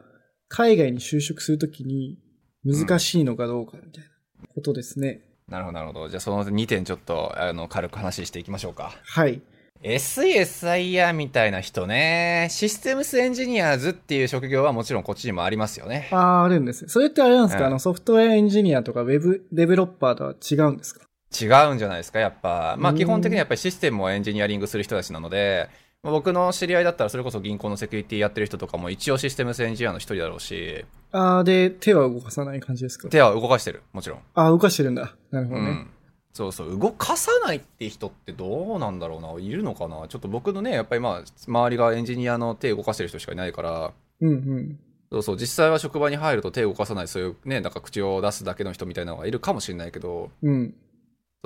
[0.49, 2.17] 海外に就職するときに
[2.63, 5.21] 難しいのかどうかみたいなことですね。
[5.49, 6.09] なるほど、なるほど。
[6.09, 8.93] じゃあその2点ちょっと、あの、軽く話していきましょうか。
[9.03, 9.41] はい。
[9.83, 16.09] SESIR みたいな人ね、システムスエンジニアーズっていう職業はもちろんこっちにもありますよね。
[16.11, 16.89] ああ、あるんですね。
[16.89, 21.06] それってあれなんですか、うんあの、ソフトウェアエンジニアとかウェブデベロッパーとは違うんですか？
[21.29, 22.75] 違うんじゃないですか、やっぱ。
[22.77, 25.69] まあうん基本的にはやっぱりシステムをエンジニアリングする人たちなので、
[26.03, 33.09] まあ僕の知り合いだったらそれこそ銀行のセキュリティやってる人とかも一応システムスエンジニアの一人だろうし、ああ、で、手は動かさない感じですか？
[33.09, 34.19] 手は動かしてる、もちろん。
[34.35, 35.15] ああ、動かしてるんだ。
[35.31, 35.67] なるほどね。
[35.69, 35.89] うん。
[36.33, 40.07] そうそう、動かさないって人ってどうなんだろうな、いるのかな。
[40.07, 44.79] ちょっと僕のね、やっぱりまあ、周りがエンジニアの手動かしてる人しかいないから、うんうん。
[45.11, 50.75] そうそう、実際は職場に入ると手を動かさない、そういうね、なんか口を出すだけの人みたいなのがいるかもしれないけど、うん。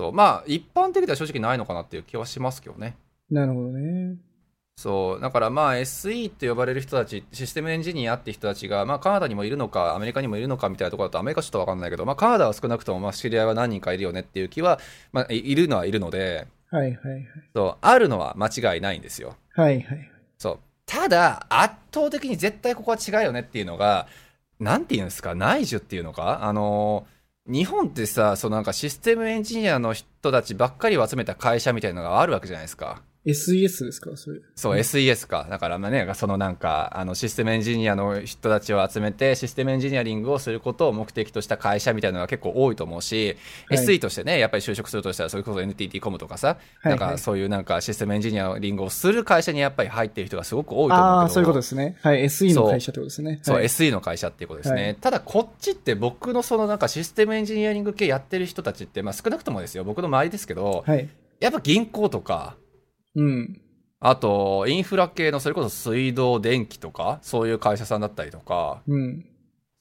[0.02, 2.96] そう、まあ、一般的では正直ないのかなっていう気はしますけどね。
[3.30, 4.16] なるほどね。
[4.76, 14.80] そう、だからまあ SE って呼ばれる人たち、システムエンジニアって人たちが、まあカナダにもいるのか、アメリカにもいるのかみたいなところだと、アメリカちょっとわかんないけど、まあカナダは少なくともまあ知り合いは何人かいるよねっていう気は、
[15.12, 17.28] まあいいるのはいるので、はいはいはい。
[17.54, 19.36] そう、あるのは間違いないんですよ。
[19.54, 20.12] はいはい。
[20.40, 20.60] そう。
[20.88, 24.08] ただ、圧倒的に絶対ここは違うよねっていうのが、
[24.60, 27.06] なんていうんですか、内需っていうのかあの、
[27.48, 33.04] 日本ってさ、そのなんかシステムエンジニアの人たちばっかりを集めた会社みたいなのがあるわけじゃないですか。
[33.24, 34.18] SES ですか？
[34.18, 34.40] それ。
[34.56, 35.46] そう、SES か。
[35.48, 43.38] だからまあね、そのなんか、あの、システムエンジニアの人たちを集めて、システムエンジニアリングをすることを目的とした会社みたいなのが結構多いと思うし、
[43.70, 51.04] はい SE としてね、やっぱり就職するとしたら、それこそ NTT コムとかさ、はいなんかそういうなんかシステムエンジニアリングをする会社にやっぱり入ってる人がすごく多いと思うけど。
[51.04, 51.98] ああ、そういうことですね。
[52.02, 52.24] はい。
[52.26, 53.40] SE の会社ってことですね。
[53.44, 54.84] そう、はい、SE の会社っていうことですね。
[54.84, 61.08] はいただ、こっちって僕のそのなんかシステムエンジニアリング系やってる人たちって、まあ少なくともですよ、僕の周りですけど、はい。
[61.40, 62.56] やっぱ銀行とか、
[63.16, 63.62] うん。
[64.00, 69.26] あと、インフラ系のそれこそ水道、電気とか、そういう会社さんだったりとか、うん。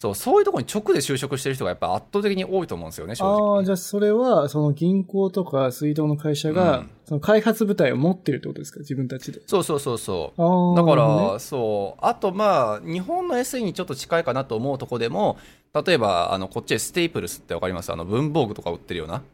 [0.03, 3.59] そう、そういうところに直で就職してる人がやっぱ圧倒的に多いと思うんですよね、正あ直。
[3.61, 8.79] あ、じゃあそれは、その銀行とか水道の会社が、うんその開発部隊を持ってるってことですか？
[8.79, 9.41] 自分たちで。
[9.45, 10.41] そうそうそうそう。
[10.41, 10.77] ああ。
[10.77, 12.07] だから、ねそう。
[12.07, 15.37] あと、まあ、日本の SE にちょっと近いかなと思うとこでも、
[15.85, 17.93] 例えば、あの、こっちでステープルスってわかります？
[17.93, 19.25] あの、文房具とか売ってるような。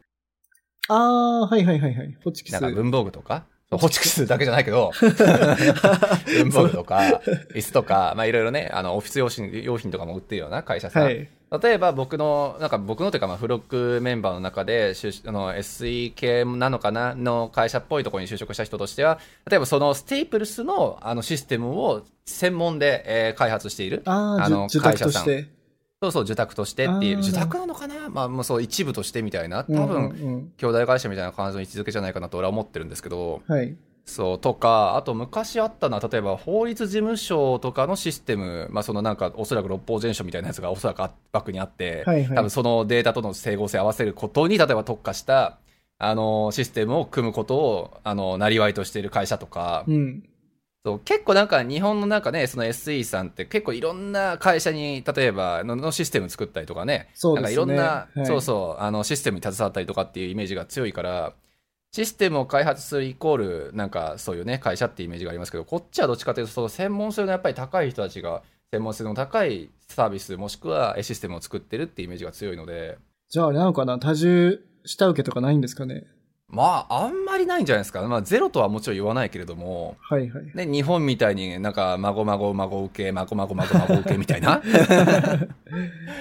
[0.88, 2.16] ああ、はいはいはいはい。
[2.24, 2.54] ホチキス。
[2.54, 4.92] なんか文房具とかホチキスだけじゃないけど、
[6.38, 7.00] 文房具とか、
[7.52, 11.02] 椅子とか、まあいろいろね、あの、オフィス用品用品とかも売ってるような会社さん。
[11.02, 11.28] はい。
[11.62, 24.02] 例えば僕の、なんか僕のというか、まあ、フロックメンバーの中で、就あの、SE 系なのかなの会社っぽいところに就職した人としては、例えばそのステープルスのあのシステムを専門で、えー開発している。
[24.06, 25.55] ああ、あのじゅ受託として。
[26.06, 27.18] そうそう、受託としてっていう。
[27.18, 28.08] 受託なのかな？
[28.08, 29.64] まあ、もうそう、一部としてみたいな。
[29.64, 33.76] 多分、うん兄弟会社みたいな感じの位置づけじゃないかなと俺は思ってるんですけど、はい。
[34.04, 45.58] そう、とか、あと昔あったのは、例えば法律事務所とかのシステム、まあそのなんか、おそらく六法全書みたいなやつがおそらくバックにあって、はいはい多分そのデータとの整合性を合わせることに、例えば特化した、
[45.98, 50.22] あの、システムを組むことを、あの、なりわいとしている会社とか、うん。
[50.86, 57.56] そう結構なんか日本のなんかね、その SE さんって結構いろんな会社に、例えばののシステム作ったりとかね、そうですね。
[57.56, 57.82] なんかいろんな、
[58.14, 58.26] はい。
[58.26, 61.32] そうそう、あのシステムに携わったりとかっていうイメージが強いから、
[61.90, 72.96] システムを開発するイコール、なんかそういうね、会社っていうイメージがありますけど、こっちはどっちかというと、その専門性のやっぱり高い人たちが、専門性の高いサービス、もしくはシステムを作ってるっていうイメージが強いので、
[73.28, 76.06] じゃあ、なのかな多重下請けとかないんですかね？
[76.48, 78.02] まあ、あんまりないんじゃないですか。
[78.06, 80.44] まあ、ゼロとはもちろん言わないけれども、はいはい。
[80.54, 84.62] ね、日本みたいになんか、孫孫孫受け、孫孫孫孫受け みたいな。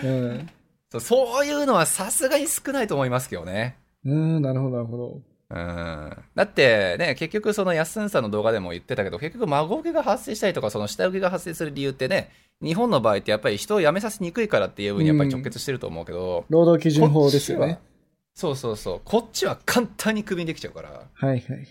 [0.04, 0.50] うん。
[0.92, 3.78] そうそういうのはさすがに少ないと思いますけどね。
[4.04, 5.22] うん、なるほど、なるほど。
[5.50, 6.18] うん。
[6.34, 12.32] だってね、結局その安んさんの動画でも言ってたけど、結局孫受けが発生したりとか、その下請けが発生する理由ってね、
[12.64, 17.80] 日本の場合ってやっぱり人を辞めさせにくいからっていう部分にやっぱり直結してると思うけど、労働基準法ですよね。
[18.36, 19.02] そうそうそう。
[19.04, 20.90] こっちは簡単にクビにできちゃうから。
[20.90, 21.68] はいはいはい。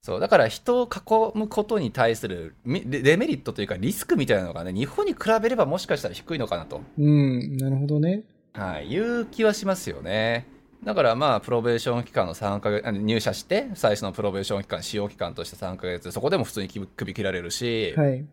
[0.00, 0.20] そう。
[0.20, 6.82] だから人を囲むことに対するみデデメリットというかリスクみたいなのがね、日本に比べればもしかしたら低いのかなと。
[6.98, 8.22] うん、なるほどね。
[8.52, 8.86] はい。
[8.86, 10.46] いう気はしますよね。
[10.84, 18.24] だからまあ、プロベーション期間の3ヶ月、あ入社して、最初のプロベーション期間、使用期間として3ヶ月、そこでも普通に首首切られるし、はい。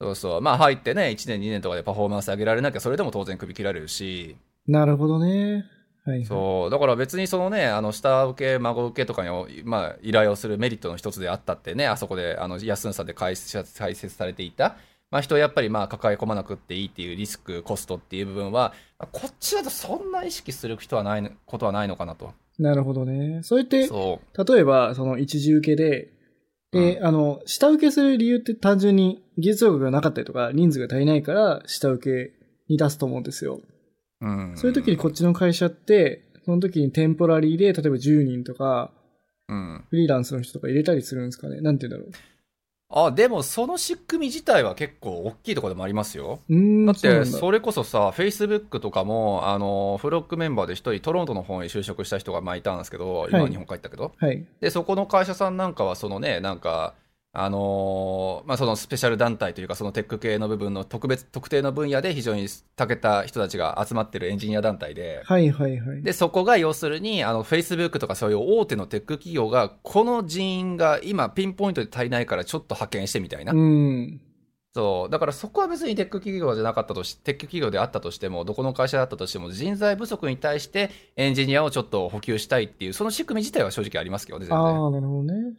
[0.00, 0.40] そうそう。
[0.42, 5.64] まあ入ってね、1年2年とかでパフォーマンス上げられなきゃ、それでも当然首切られるし、なるほどね。
[6.04, 6.24] はい。
[6.24, 6.70] そう。
[6.70, 14.76] だから別にそのね、あの、下請け、孫請けとかに、まあ、依頼をするメリットの一つであったってね、あそこで、あの、安んさんで解説解説されていた、
[15.10, 18.74] まあ、人をやっぱりまあ、抱え込まなくっていいっていうリスク、コストっていう部分は、
[19.12, 22.32] こっちだとそんな意識する人はない、ことはないのかなと。
[22.58, 23.42] なるほどね。
[23.42, 23.88] それって。
[23.88, 26.12] 例えば、その一時受けで、
[26.72, 32.32] で、あの、下請けする理由って単純に技術力がなかったりとか、人数が足りないから下請け
[32.68, 33.60] に出すと思うんですよ。
[34.20, 34.52] うん。
[34.56, 38.92] そういう時にこっちの会社って、その時にテンポラリーで、例えば10人とか、
[39.48, 39.84] うん。
[39.88, 41.60] フリーランスの人とか入れたりするんですかね？
[41.60, 42.18] なんて言うんだろ
[42.90, 46.40] あ、でもその仕組み自体は結構大きいところでもありますよ。
[46.48, 54.46] だって、そうなんだそれこそさ、Facebook とかも、あの、フロックメンバーで一人トロントの方に就職した人がまあいたんですけど、今は日本帰ったけど、はい。
[54.60, 56.94] で、そこの会社さんなんかは、そのね、なんか、
[57.32, 66.02] あのーまあ、そのスペシャル団体というか、そのテック系の部分の特別、特定の分野で非常に長けた人たちが集まってるエンジニア団体で、はいはいはい。
[66.02, 73.52] で、そこが要するに、あの、Facebook とかそういう大手のテック企業が、この人員が今ピンポイントで足りないからちょっと派遣してみたいな。
[73.52, 74.20] うん。
[74.74, 75.10] そう。
[75.10, 84.58] だからそこは別にテック企業じゃなかったとし、テック企業であったとしても、どこの会社だったとしても、人材不足に対してエンジニアをちょっと補給したいっていう、その仕組み自体は正直ありますけどね、全然。
[84.58, 85.56] ああ、なるほどね。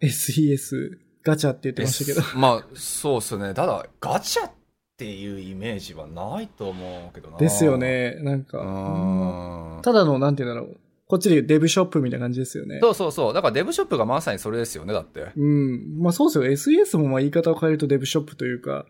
[0.00, 2.20] SES、ガチャって言ってましたけど。
[2.20, 3.52] えまあ、そうっすね。
[3.54, 4.50] ただ、ガチャっ
[4.96, 7.36] ていうイメージはないと思うけどな。
[7.36, 7.76] ですよ。
[7.76, 8.16] ね。
[8.20, 9.82] なんうか、ーん。
[9.82, 10.76] ただの、なんて言うんだろう。
[11.06, 12.80] こっちで言うデブショップみたいな感じですよね。
[12.82, 13.34] そうそうそう。
[13.34, 15.28] だからデブショップがまさにそれですよね、だって。
[15.36, 15.98] うん。
[16.00, 16.82] まあそうですよ。
[16.84, 18.84] SES もまあ言い方を変えるとデブショップというか、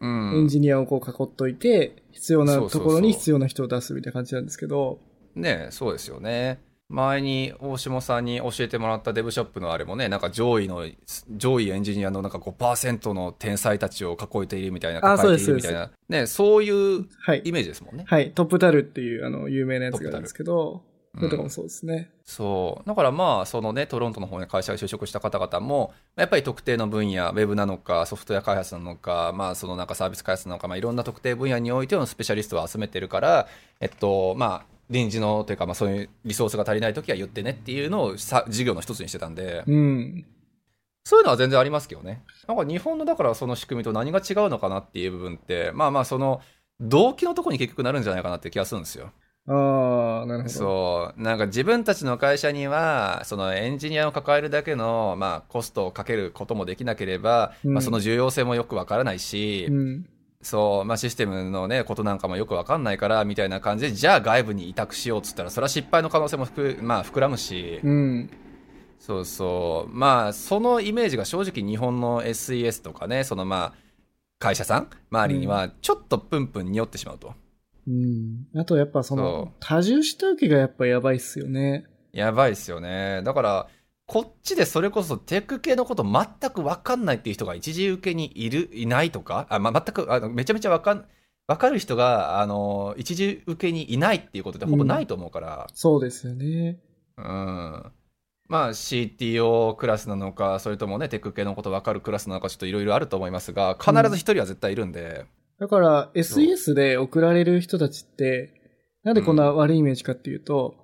[0.00, 0.38] うん。
[0.38, 4.98] エンジニアをこう囲っといて、必要なそうそうそうところに必要な人を出すみたいな感じなんですけど、
[5.34, 6.60] ねそうですよね。
[6.94, 10.86] 前に大下さんに教えてもらったデブショップのあれもね、なんか上位の、
[11.36, 15.90] 上位エンジニアのなんか5%の天才たちを囲えているみたいな、あ抱えているみたいな。
[16.08, 17.42] ね、そういうはい。
[17.44, 18.04] イメージですもんね。
[18.06, 18.30] はい。
[18.30, 20.82] トップタルっていう、あの、有名なやつがあるんですけど、
[21.16, 22.10] それとかもそうですね。
[22.24, 22.88] そう。
[22.88, 33.46] だからまあ、そのね、トロントの方に会社に就職した方々も、やっぱり特定の分野、ウェブなのか、ソフトウェア開発なのか、まあ、そのなんかサービス開発なのか、まあ、いろんな特定分野においてのスペシャリストを集めてるから、
[33.80, 40.24] えっと、まあ、臨時のというか、まあ、そういうリソースが足りないときは言ってねっていうのをさ事業の一つにしてたんで、うん。
[41.06, 42.22] そういうのは全然ありますけどね。
[42.48, 46.40] なんか日本のだからその仕組みと何が違うのかなっていう部分って、まあまあその、
[46.80, 49.12] 動機のところに結局なるんじゃないかなって気がするんですよ。
[49.46, 50.54] ああ、なるほど。
[50.54, 51.22] そう。
[51.22, 60.06] なんか自分たちの会社には、そのエンジニアを抱えるだけの、まあコストをかけることもできなければ、うんまあその重要性もよくわからないし、うん。
[60.44, 68.30] そう、まあシステムのね、ことなんかもよくわかんないから、みたいな感じで、じゃあ外部に委託しようっつったら、それは失敗の可能性もふく、まあ膨らむし、うん。
[69.00, 69.94] そうそう。
[69.94, 73.84] まあ、そのイメージが正直日本の SES とかね、そのまあ、
[74.38, 77.34] 会社さん周りには、ちょっとプンプンに寄ってしまうと。
[77.86, 78.46] うん。
[78.56, 81.84] あとやっぱそそのう、多重下請けがやっぱやばいっすよね。
[82.12, 83.20] やばいっすよね。
[83.24, 83.66] だから、
[84.06, 91.06] こっちでそれこそテック系のこと全く分かんないっていう人が一時受けにいる、いないとか、あまあ、全くあの、めちゃめちゃ分かん、
[91.46, 96.78] 分かる人が、あの、一時受けにいないっていうことってほぼないと思うから、そうですよね。
[97.16, 97.92] うん。
[98.46, 105.24] まあ CTO クラスなのか、それともね、テック系のこと分かるクラスなのか、ちょっといろいろあると思いますが、必ず一人は絶対いるんで、
[105.58, 108.52] だから、SES で送られる人たちって、
[109.02, 110.74] なんでこんな悪いイメージかっていうと、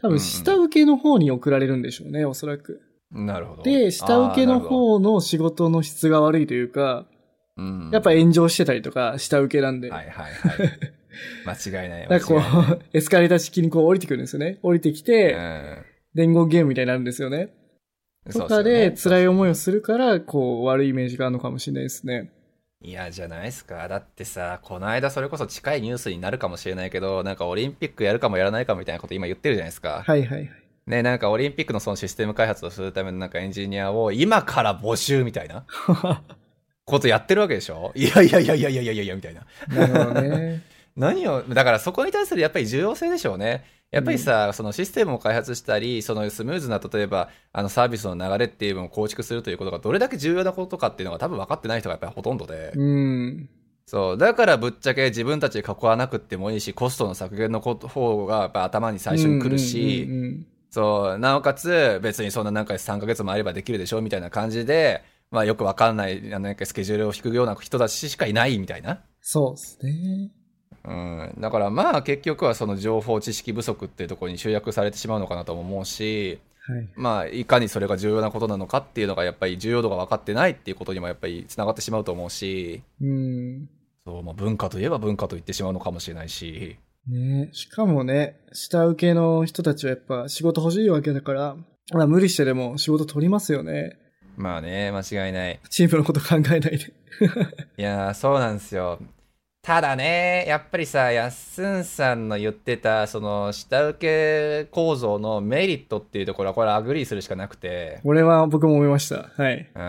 [0.00, 2.80] 多分下請けの方に送られるんでしょうね、おそらく。
[3.10, 3.62] なるほど。
[3.62, 7.06] で、下請けの方の仕事の質が悪いというか、
[7.56, 9.90] どうんやっぱ炎上してたりとか、下請けなんで。
[9.90, 10.70] はいはいはい。
[11.44, 12.08] 間違いない。
[12.08, 12.40] なんかこう、
[12.92, 14.58] エスカレーター式にこう降りてくるんですよね。
[14.62, 15.36] 降りてきて、
[16.14, 17.52] 伝言ゲームみたいになるんですよね。
[17.52, 17.58] うん
[18.32, 19.26] とかで辛いい。
[19.26, 22.30] 思いをするから、こう、悪いイメージがあるのかもしれないですね。
[22.80, 23.88] いや、じゃないっすか。
[23.88, 30.04] だってさ、この間それこそ近いニュースになるかもしれないけど、なんかオリンピックやるかもやらないかみたいなこと今言ってるじゃないですか。
[30.06, 30.50] はいはいはい。
[30.86, 35.64] ね、なんかオリンピックのそのシステム開発をするためのなんかエンジニアを今から募集みたいな
[36.86, 37.92] ことやってるわけでしょ？
[37.96, 39.42] いやいやいやいやいやいやいやみたいな。
[39.68, 40.62] なるほどね。
[40.96, 43.64] 何を、だからそこに対するやっぱり重要性でしょうね。
[43.90, 52.72] やっぱりさ、そのシステムを開発したり、そのスムーズな、例えば、あのサービスの流れっていうのを構築するということがどれだけ重要なことかっていうのが多分分かってない人がやっぱりほとんどで。
[52.74, 53.48] うん。
[53.86, 54.18] そう。
[54.18, 61.18] だからぶっちゃけ自分たちで囲わなくってもいいし、コストの削減の方がやっぱ頭に最初に来るし、うんうんうんうんそう。
[61.18, 69.02] なおかつ、別にそんななんか3ヶ月もあればできるでしょみたいな感じで、まあよくわかんない、なんかスケジュールを引くような人たちしかいないみたいな。
[69.20, 70.30] そうですね。
[70.88, 71.34] うん。
[71.38, 76.88] だからまあ結局はその情報知識不足っていうところに集約されてしまうのかなとも思うし、はい。
[76.96, 83.68] まあいかにそれが重要なことなのかっていうのがやっぱり重要度が分かってないっていうことにもやっぱり繋がってしまうと思うし、うん。
[84.04, 91.56] そう、まあ文化といえば文化と言ってしまうのかもしれないし、ねしかもね、下請けの人たちはやっぱ仕事欲しいわけだから、
[91.92, 93.98] まあ無理してでも仕事取りますよね。
[94.36, 95.60] まあね、間違いない。
[95.68, 96.76] チームのこと考えないで。
[97.76, 99.00] いやー、そうなんですよ。
[99.68, 109.30] ただね、やっぱりさ、やっすんさんの言ってた、その、下請け構造のメリットっていうところは、これアグリーするしかなくて、これは僕も思いました。
[109.36, 109.70] はい。
[109.74, 109.82] うーん、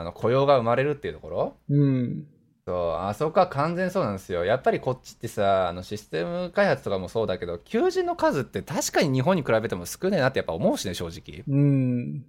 [0.00, 1.56] あの、雇用が生まれるっていうところ？
[1.70, 2.26] うん。
[2.66, 4.44] そう、あそこは完全そうなんですよ。
[4.44, 11.44] やっぱりこっちってさ、あの、システム開発とかもそうだけど、求人の数って確かに日本に比べても少ねえなってやっぱ思うしね、正直。
[11.46, 12.24] うん。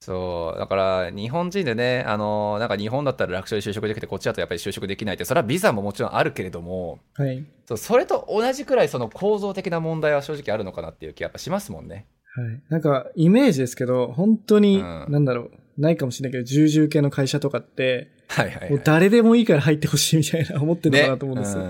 [0.00, 0.58] そう。
[0.58, 7.44] だから、日本人でね、あの、なんか日本だったら楽勝で就職できて、こっちだとやっぱり就職できないって、それはビザももちろんあるけれども、はい。
[7.66, 12.06] そうそれと同じくらいその構造的な問題は正直あるのかなっていう気がやっぱしますもんね。
[12.34, 12.62] はい。
[12.68, 18.70] なんか、イメージですけど、本当に、うんなんだろう、ないかもしれないけど、重々系の会社とかって、はいはい、はい。
[18.70, 21.62] もう誰でもいいから入ってほしいみたいな思ってるのかなと思うんですよ。
[21.62, 21.68] ね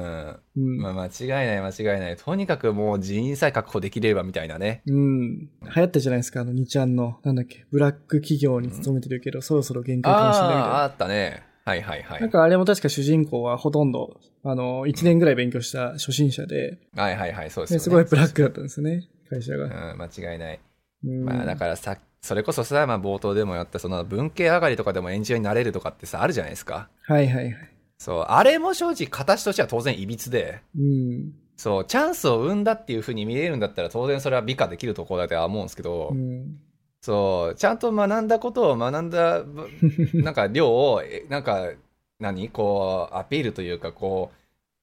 [0.56, 0.62] うん。
[0.62, 2.16] うんまあ、間違いない間違いない。
[2.16, 4.82] とにかくもう人員さえ確保できればみたいなね。
[4.86, 5.38] うん。
[5.38, 10.82] 流行ったじゃないですか、あの、2ちゃんの、なんだっけ、ブラック企業に勤めてるけど、そろそろ限界かもしれないみたいああ、な。
[10.84, 11.42] あったね。
[11.64, 12.20] はいはいはい。
[12.20, 17.78] なんかあれも確か主人公はほとんど、あの、1年ぐらい勉強した初心者で、はいはいはい、そうですね。
[17.80, 19.96] すごいブラックだったんですね、会社うん、が。
[19.96, 20.60] 間違いない。
[21.04, 26.88] うんまあだからさ、それこそさ、まあ冒頭でもやったその文系上がりとかでもエンジニアになれるとかってさ、あるじゃないですか。
[27.02, 27.54] はいはいはい。
[27.98, 31.32] そう、あれも正直形としては当然いびつで、うん。
[31.56, 36.58] そう、チャンスを生んだっていう風に見えるんだったら当然それは美化できるところだとは思うんですけど、うん。
[37.00, 39.70] そう、ちゃんと学んだことを学んだ、ぶ
[40.22, 41.70] なんか量を、えなんか、
[42.18, 44.36] 何こう、アピールというか、こう、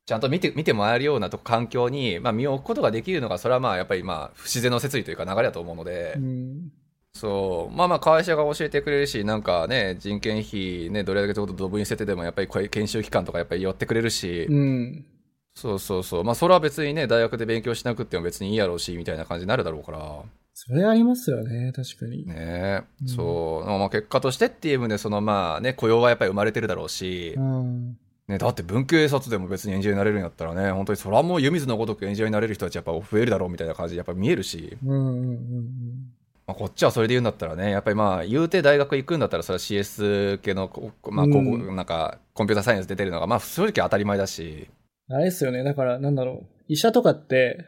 [0.05, 6.71] ちゃんと見て、見てもらえるようなとこ環境に、まあ、身を置くことができるのが、それはまあ、やっぱりまあ、不自然の摂理というか流れだと思うので、うん。
[7.13, 15.05] そう、まあまあ、会社が教えてくれるし、なんかね、人件費ね、どれだけちょっとドブに捨ててでも、やっぱりこういう研修期間とかやっぱり寄ってくれるし、うん。
[15.53, 20.23] そうそうそう、まあ、それは別にね、大学で勉強しなくても別にいいやろうし、みたいな感じになるだろうから、
[20.55, 22.25] それありますよね、確かに。
[22.27, 22.35] ね。
[22.35, 23.07] え、うん。
[23.07, 27.33] そう、まあ、結果としてっていう意味で、そのまあね、雇用はやっぱり生まれてるだろうし。
[27.37, 27.97] う、ん。
[28.27, 36.13] ね、だって文系卒でも別にエンジニアになれるんやったらね、本当にそれはもう湯水のごとくエンジニアになれる人たちやっぱ増えるだろうみたいな感じでやっぱ見えるし、うんうんうん
[36.45, 44.67] まあ、こっちはそれで言うんだったらね、やっぱりまあ、言うて大学行くんだったら、それは CS 系の、こまあ、うん高校なんか、コンピューターサイエンス出てるのが、まあ、正直当たり前だし、
[45.09, 45.15] うん。
[45.15, 46.45] あれですよね、だからなんだろう。
[46.67, 47.65] 医者とかって、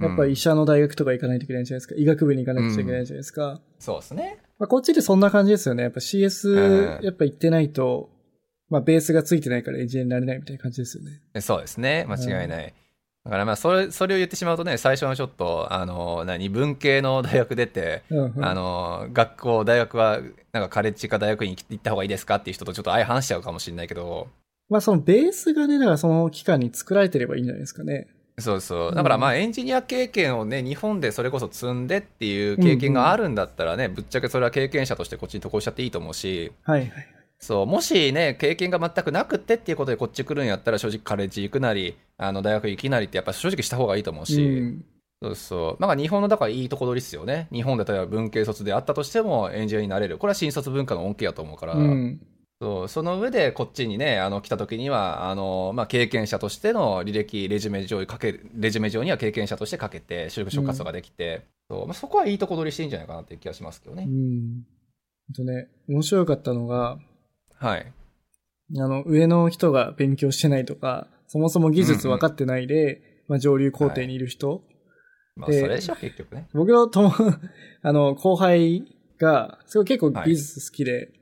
[0.00, 1.94] やっぱうん医者の大学とか行かないといけないじゃないですか。
[1.96, 3.60] 医学部に行かなくちゃいけないじゃないですか。
[3.80, 4.38] そうですね。
[4.58, 5.82] まあ、こっちでそんな感じですよね。
[5.82, 8.10] やっぱ CS うんやっぱ行ってないと、
[8.70, 11.40] まあベースがついてないからエンジニアになれないみたいな感じですよね。
[11.40, 12.06] そうですね。
[12.08, 12.74] 間違いない。
[13.28, 20.20] だからまあ、それ、それを言ってしまうとね、最初のちょっと、あの、何、文系の大学出て、うんうん、あの、学校、大学は、
[20.52, 24.28] なんかカレッジか大学に行った方がいいですかっていう人とちょっと相反しちゃうかもしれないけど、
[24.70, 28.06] まあそのベースがね、だからその期間に作られてればいいんじゃないですかね。
[28.38, 28.94] そうそう。
[28.94, 37.17] だからまあエンジニア経験をね、日本でそれこそ積んでっていう経験があるんだったらね、ぶっちゃけそれは経験者としてこっちに渡航しちゃっていいと思うし、はいはい。
[37.38, 44.84] そう、もしね、経験が全くなくってっていうことでこっち来るんやったら正直カレッジ行くなり、あの大学行きなりってやっぱ正直した方がいいと思うし、うん。
[45.22, 45.82] そうそう。
[45.82, 47.48] なんか日本のだからいいとこ取りっすよね。
[47.52, 50.18] 日本で例えば文系卒であったとしてもエンジニアになれる。
[50.18, 51.74] これは新卒文化の恩恵やと思うから。
[51.74, 52.20] うん。
[52.60, 64.06] そうその上でこっちにね、あの来た時には、あのまあ、経験者としての履歴、レジュメ上にかける、レジュメ上には経験者としてかけて、就職活動ができて、そうまあ、そこはいいとこ取りしていいんじゃないかなっていう気がしますけどね。
[64.08, 64.64] うん。
[65.30, 66.98] あとね、面白かったのが、
[67.58, 67.92] はい。
[68.76, 74.62] あの、上の人が勉強してないとか、そもそも技術分かってないで、まあ、上流工程にいる人、
[75.36, 76.48] まあ、でそれでしょ、結局ね。
[76.52, 77.10] 僕の友、
[77.82, 78.84] あの、後輩
[79.18, 81.12] が、すごい結構技術好きで、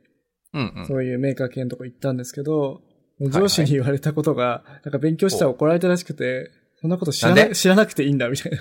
[0.53, 0.87] うんうん。
[0.87, 2.82] そういうメーカー系のとこ行ったんですけど、
[3.20, 8.59] い上司に言われたことが、なんか勉強したら怒られたらしくて、そんなこと知らな知らなくていいんだ、みたいな。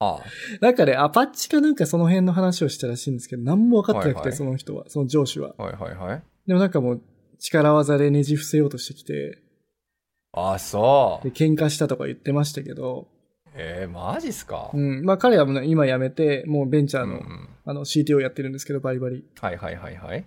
[0.00, 0.20] あ
[0.60, 5.54] なんかね、アパッチかなんかその辺の話をしたらしいんですけど、何も分かってなくて、はいはいその人は、その上司は。
[5.58, 6.22] あ、はいはいはい。
[6.48, 7.02] でもなんかもう、
[7.38, 9.40] 力技でねじ伏せようとしてきて、
[10.32, 11.32] ああ、そで、う。
[11.32, 13.06] 喧嘩したとか言ってましたけど、
[13.54, 14.70] えー、マジっすか？
[14.74, 15.04] うん。
[15.04, 19.26] まあ彼はもう今辞めて、もうベンチャーの、うんうんあの CTO やってるんですけど、バリバリ。
[19.38, 20.22] はいはいはいはい。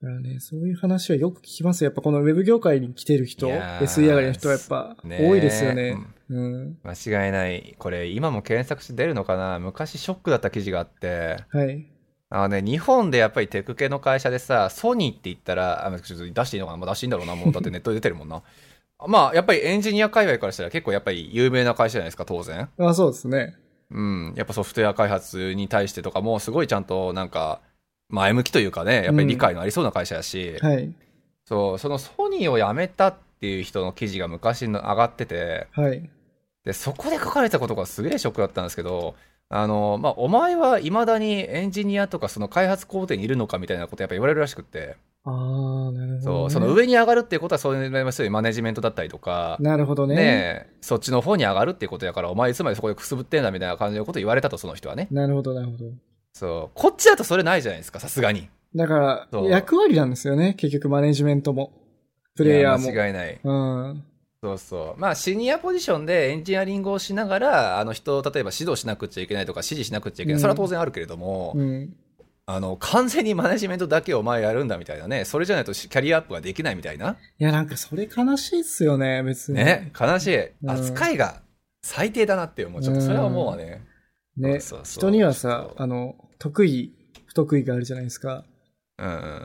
[0.00, 1.88] だからね、そういう話はよく聞きますよ。
[1.88, 5.98] やっぱこのウェブ業界に来てる人、SE 上がりの人はやっぱ多いですよね。
[6.30, 6.78] うん。
[6.82, 7.74] 間違いない。
[7.78, 9.58] これ、今も検索して出るのかな？
[9.58, 11.86] 昔ショックだった記事があって、はい。
[12.30, 18.42] あのね、日本でやっぱりテク系の会社でさ、ソニーって言ったら、あちょっと出していいのかな、まあ、出していいんだろうな、もうだってネットで出てるもんな。
[19.06, 22.68] まあ、やっぱりエンジニア界隈からしたら結構やっぱり有名な会社じゃないですか、当然。
[22.78, 23.56] あそうですね。
[23.90, 24.34] うん。
[24.36, 27.60] やっぱソフトウェア開発に対してとかも、すごいちゃんとなんか、
[28.10, 30.92] 前向きというかね、やっぱり理解のありそうな会社やし、はい。
[31.46, 36.10] そう、そのソニーを辞めたっていう人の記事が昔の上がってて、はい。
[36.64, 39.14] で、そこで書かれたことがすげえショックだったんですけど、
[39.50, 46.20] あの、まあ、お前は未だにエンジニアとかその開発工程にいるのかみたいなことやっぱ言われるらしくって、ああ、なるほど、ね。
[46.20, 50.14] そう、その上に上がるっていうことはそういうマネジメントだったりとか、なるほどね。
[50.14, 55.08] ねえそっちの方に上がるっていうことやから、お前いつまでそこでくすぶってんだみたいな感じのこと言われたと、その人はね。
[55.10, 55.84] なるほど、なるほど。
[56.32, 56.70] そう。
[56.74, 58.48] こっちだとそれないじゃないですか、さすがに。
[58.74, 60.54] だから役割なんですよね。
[60.54, 61.72] 結局マネジメントも。
[62.36, 62.92] プレイヤーも。
[62.92, 63.40] 間違いない。
[63.42, 64.04] うん。
[64.42, 65.00] そうそう。
[65.00, 70.34] まあ、シニアポジションでエンジニアリングをしながら、あの人を例えば指導しなくちゃいけないとか、指示しなくちゃいけない。
[70.34, 71.94] うんそれは当然あるけれども、うん。
[72.46, 75.24] あの、完全にマネジメントだけをお前やるんだみたいなね。
[75.24, 77.16] それじゃないとキャリアアップができないみたいな。
[77.38, 79.58] いや、なんかそれ悲しいっすよね、別に。
[79.58, 79.92] ね。
[79.98, 80.36] 悲しい。
[80.36, 81.42] うん扱いが
[81.82, 82.82] 最低だなって思う。
[82.82, 83.82] ちょっとそれは思うわね。
[84.36, 84.60] ね。
[84.60, 86.94] 人にはさあの、得意、
[87.26, 88.44] 不得意があるじゃないですか。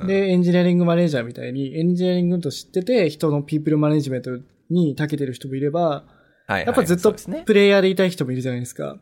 [0.07, 4.31] で、エンジニアリングマネージャーみたいに、エンジニアリングと知ってて、人のピープルマネジメント
[4.73, 6.03] に長けてる人もいれば、は
[6.49, 7.15] いはいやっぱずっと。
[7.45, 8.97] プレイヤーでいたい人もいるじゃないですか。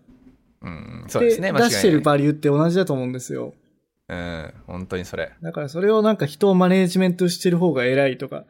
[0.61, 1.51] うん、そうですね。
[1.51, 3.55] 出してるバリューって同じだと思うんですよ。
[4.09, 5.31] うん、本当にそれ。
[5.41, 8.45] だからそれをなんか人をマネージメントしてる方が偉いとか、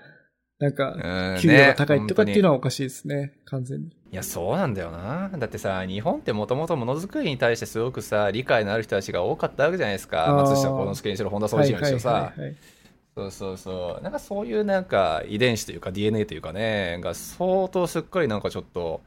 [0.59, 3.85] なんうか、ん、給料が高いとかっていうねのはおかしいですね、完全に。
[3.87, 5.29] いや、そうなんだよな。
[5.37, 10.33] だってさ、日本ってもともとものづくりに対してすごくさ、理解のある人たちが多かったわけじゃないですか。
[10.33, 12.11] 松下幸之助にしろ、本田宗一郎にしろさ。
[12.11, 12.55] はいはい。
[13.15, 14.03] そうそうそう。
[14.03, 19.01] なんかそういうなんか遺伝子というか DNA というかね、が相当すっかりなんかちょっと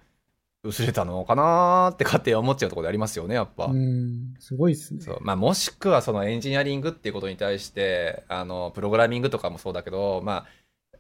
[0.62, 3.66] 薄れたのかなーって勝手に思っちゃうところでありますよね、やっぱ。
[3.66, 5.00] うん、すごいですね。
[5.00, 10.46] そうまあ、もしくはそのエンジニアリングっていうことに対してあのプログラミングとかもそうだけどまあ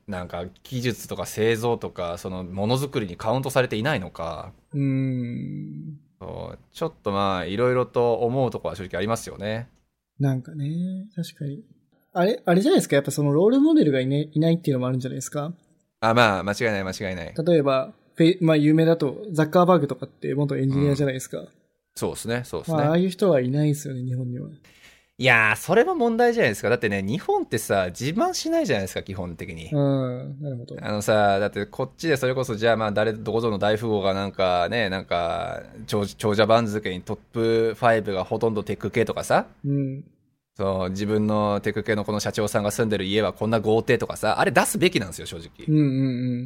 [0.06, 5.98] なんか技術とか製造とかそのものづくりにカウントされていないのかうん。
[6.20, 9.68] そうちょっとまあいろいろと思うところは正直ありますよね
[10.20, 11.64] なんかね、確かに。
[12.14, 12.96] あれ、あれじゃないですか？
[12.96, 15.52] やっぱそのロールモデルがい,、ね、いないっていうのもあるんじゃないですか？
[16.00, 21.44] あまあ間違いない間違いない例えば、フェイまあ有名だと、ザッカーバーグとかって元エンジニアじゃないですか？
[21.96, 24.48] そうですねそうですね、まあ、ああいう人はいないですよね、日本には。
[25.16, 26.68] いやーそれも問題じゃないですか？
[26.68, 30.76] だってね日本ってさ自慢しないじゃないですか基本的に、うん、なるほど。
[30.80, 40.04] あのさ、だってこっちでそれこそ、じゃあまあ誰、どこぞの大富豪がなんかね、なんか、長長者番付にトップ5がほとんどテック系とかさ、うん。
[40.56, 45.72] そう、自分のテック系のこの社長さんが住んでる家はこんな豪邸とかさ、あれ出すべきなんですよ、正直う。
[45.72, 45.80] んう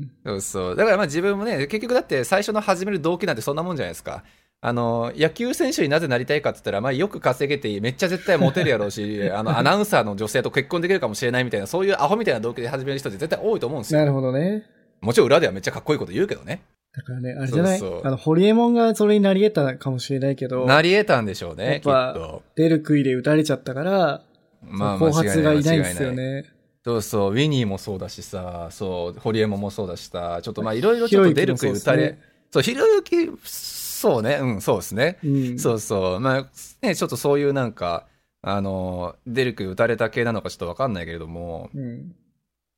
[0.00, 0.76] んそうそう。
[0.76, 4.24] だからまあ自分もね、結局だって最初の始める動機なんてそんなもんじゃないですか。
[4.60, 14.00] あの、野球選手になぜなりたいかって言ったら、まあよく稼げてめっちゃ絶対モテるやろうし、 あの、アナウンサーの女性と結婚できるかもしれないみたいな、そういうアホみたいな動機で始める人って絶対多いと思うんですうん。
[14.00, 14.06] よ。
[14.06, 14.64] なるほどね。
[15.00, 16.62] もちろん裏ではめっちゃかっこいいこと言うけどね。
[16.98, 17.80] だからね、あれじゃない？
[17.80, 22.42] あの、ホリエモンがそれになり得たかもしれないけど、なり得たんでしょうね、やっぱと。
[22.56, 24.22] 出る杭で打たれちゃったから、
[24.62, 26.44] まあ、後発がいないんですよね。
[26.84, 32.18] そうそう、ウィニーもそうだしさ、そう、ホリエモンもそうだしさ、ちょっとまあいろいろちょっと出る杭打たれ、
[32.50, 35.18] そう、ひろゆき、そうね、うん、そうですね。
[35.22, 35.58] うん。
[35.58, 36.46] そうそう、まあ、
[36.82, 38.06] ね、ちょっとそういうなんか、
[38.42, 42.14] あの、出る杭打たれた系なのかちょっとわかんないけれども、うん。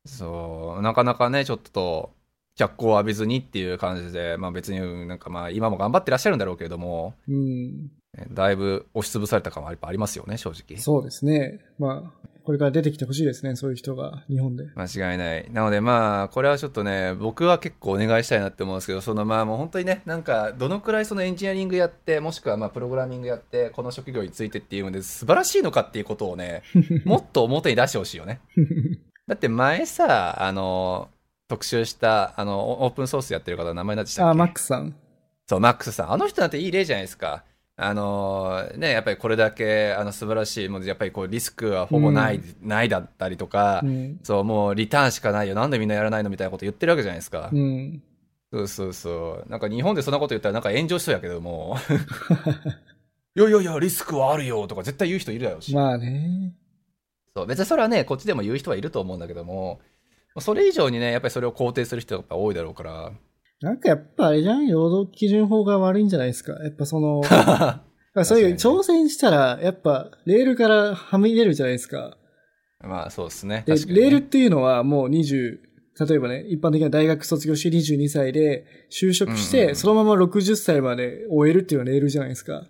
[0.05, 2.11] そう、なかなかね、ちょっと、
[2.55, 7.91] 脚光を浴びずにっていう感じで、まあ別になんかまあ今も頑張ってらっしゃるんだろうけれども、うん。
[8.31, 10.79] だいぶ押しつぶされた感はやっぱありますよね、正直。
[10.79, 11.59] そうですね。
[11.79, 14.65] まあ、これから出てきてほしいですね、そういう人が、日本で。
[14.75, 15.49] 間違いない。
[15.51, 26.63] なのでまあ、これはちょっとね、僕は結構お願いしたいなって思うんですけど、そのまあもう本当にね、なんか、どのくらいそのエンジニアリングやって、もしくはまあプログラミングやって、この職業についてっていうので素晴らしいのかっていうことをね、
[27.05, 28.41] もっと表に出してほしいよね。
[29.27, 31.09] だって前さ、あの、
[31.51, 34.31] 特集した、あの、オープンソースやってる方の名前なんでしたっけ？
[34.31, 34.95] あ、マックスさん。
[35.49, 36.11] そう、マックスさん。
[36.13, 37.43] あの人なんていい例じゃないですか。
[37.75, 44.19] あのーね、やっぱりこれだけ、あの、素晴らしい、もうやっぱりこう、リスクはほぼない、うないだったりとか、うん。
[44.23, 45.55] そう、もうリターンしかないよ。
[45.55, 47.49] なんでみんなやらないのみたいなこと言ってるわけじゃないですか。
[47.51, 48.01] うん。
[48.53, 49.49] そうそうそう。
[49.49, 51.75] なんか日本でそんなこと言ったらなんか炎上しそうやけども。
[53.35, 55.73] いやいやいや、リスクはあるよとか絶対言う人いるだろうし。
[55.73, 56.53] まあね。
[57.35, 59.79] そう、別にそれはね、こっちでも言う人はいると思うんだけども、
[60.39, 63.11] それ以上にね、やっぱりそれを肯定する人が多いだろうから。
[63.61, 66.53] なんかやっぱあれじゃん労働基準法が悪いんじゃないですか。
[66.63, 67.21] やっぱその、
[68.23, 72.17] そういう挑戦したら、やっぱレールからはみ出るじゃないですか。
[72.79, 73.63] まあそうですね。
[73.67, 75.59] で、ねレールっていうのはもう20、
[76.07, 82.67] 例えばね、一般的な大学卒業して22歳で就職して、そのまま60歳まで終えるっていうのがレールじゃないですか。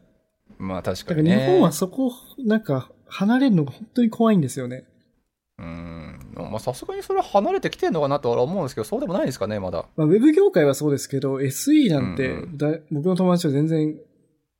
[0.57, 1.45] まあ確だからかにね。
[1.45, 2.11] 日本はそこ、
[2.45, 4.85] なんか、離れるのが本当に怖いんですよね。
[5.59, 5.90] うん。
[6.35, 9.85] まあさすがにそれは離れてきてんのかなとは思うんですけど、そうでもないですかね、まだ。
[9.95, 13.95] まあ、ウェブ業界はそうですけど、SE なんて、うんうんだ僕の友達は全然、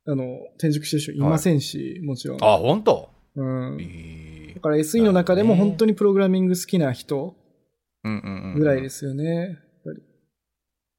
[0.06, 0.24] あの、
[0.58, 2.44] 転職してる人いませんし、もちろん。
[2.44, 3.08] あ、本当？
[3.36, 3.78] うん。
[3.80, 7.34] えだから SE の中でも本当にプログラミング好きな人。
[8.04, 9.58] ぐらいですよね。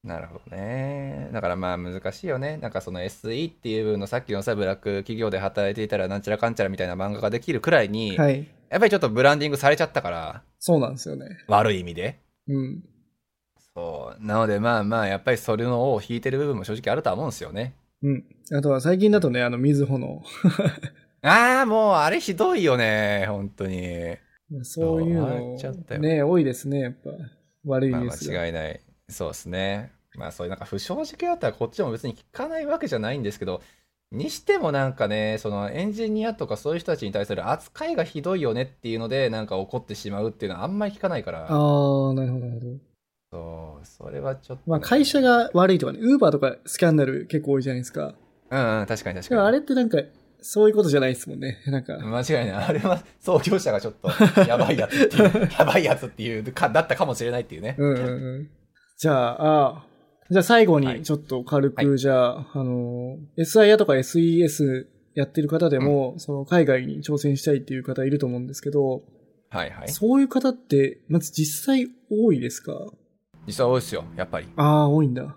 [0.03, 1.29] なるほどね。
[1.31, 2.57] だからまあ難しいよね。
[2.57, 8.52] なんかその SE っていう分のさっきのさ、ブラック企業で働いていたらなんちゃらかんちゃらみたいな漫画ができるくらいに、はい。
[8.73, 11.37] やっぱりちょっとブランディングされちゃったから、そうなんですよね。
[11.47, 12.19] 悪い意味で。
[12.47, 12.83] うん。
[13.75, 14.25] そう。
[14.25, 17.75] なのでまあまあ、やっぱりそれのを引いてる部分も正直あるとは思うんですよね。
[18.01, 18.25] うん。
[18.51, 20.23] あとは最近だとね、あの、みずほの、
[21.21, 23.25] ああ、もうあれひどいよね。
[23.27, 24.17] 本当に。
[24.63, 27.11] そういう笑っちゃったよの、ね、多いですね、やっぱ。
[27.65, 28.39] 悪いまあですよ。
[28.39, 28.81] 間違いない。
[29.07, 29.91] そうですね。
[30.15, 33.61] まあそういうなんか不正直だったらこっちも別に聞かないわけじゃないんですけど、
[34.13, 42.93] にしてもなんかね、そのエンジニアとかそういう人たちに対する扱いがひどいよねっていうので、なんか怒ってしまうっていうのはあんまり聞かないから、ああ、なるほど、なるほど。
[43.31, 48.13] そう、それはちょっとね、まあ、会社が悪いとかね、ウーバーとかスキャンダル結構多いじゃないですか。
[48.51, 49.41] うんうん、確かに確かに。
[49.41, 49.97] あれってなんか、
[50.41, 51.63] そういうことじゃないですもんね。
[51.65, 52.65] なんか、間違いない。
[52.65, 54.09] あれは創業者がちょっと
[54.47, 57.75] やばいやつっていう、やばいやつっていうか、だったかもしれないっていうね。
[57.79, 58.09] うんうんう
[58.41, 58.49] ん。
[58.97, 59.92] じゃあ、あ
[60.33, 69.03] じゃあ最後はいにちょっと軽く、はいじゃあ、あの、SIA とか SES やってる方でも、その海外に挑戦したいっていう方いると思うんですけど、
[69.49, 69.89] はいはい。
[69.89, 72.73] そういう方って、まず実際多いですか？
[73.45, 74.47] 実際多いですよ、やっぱり。
[74.55, 75.35] ああ、多いんだ。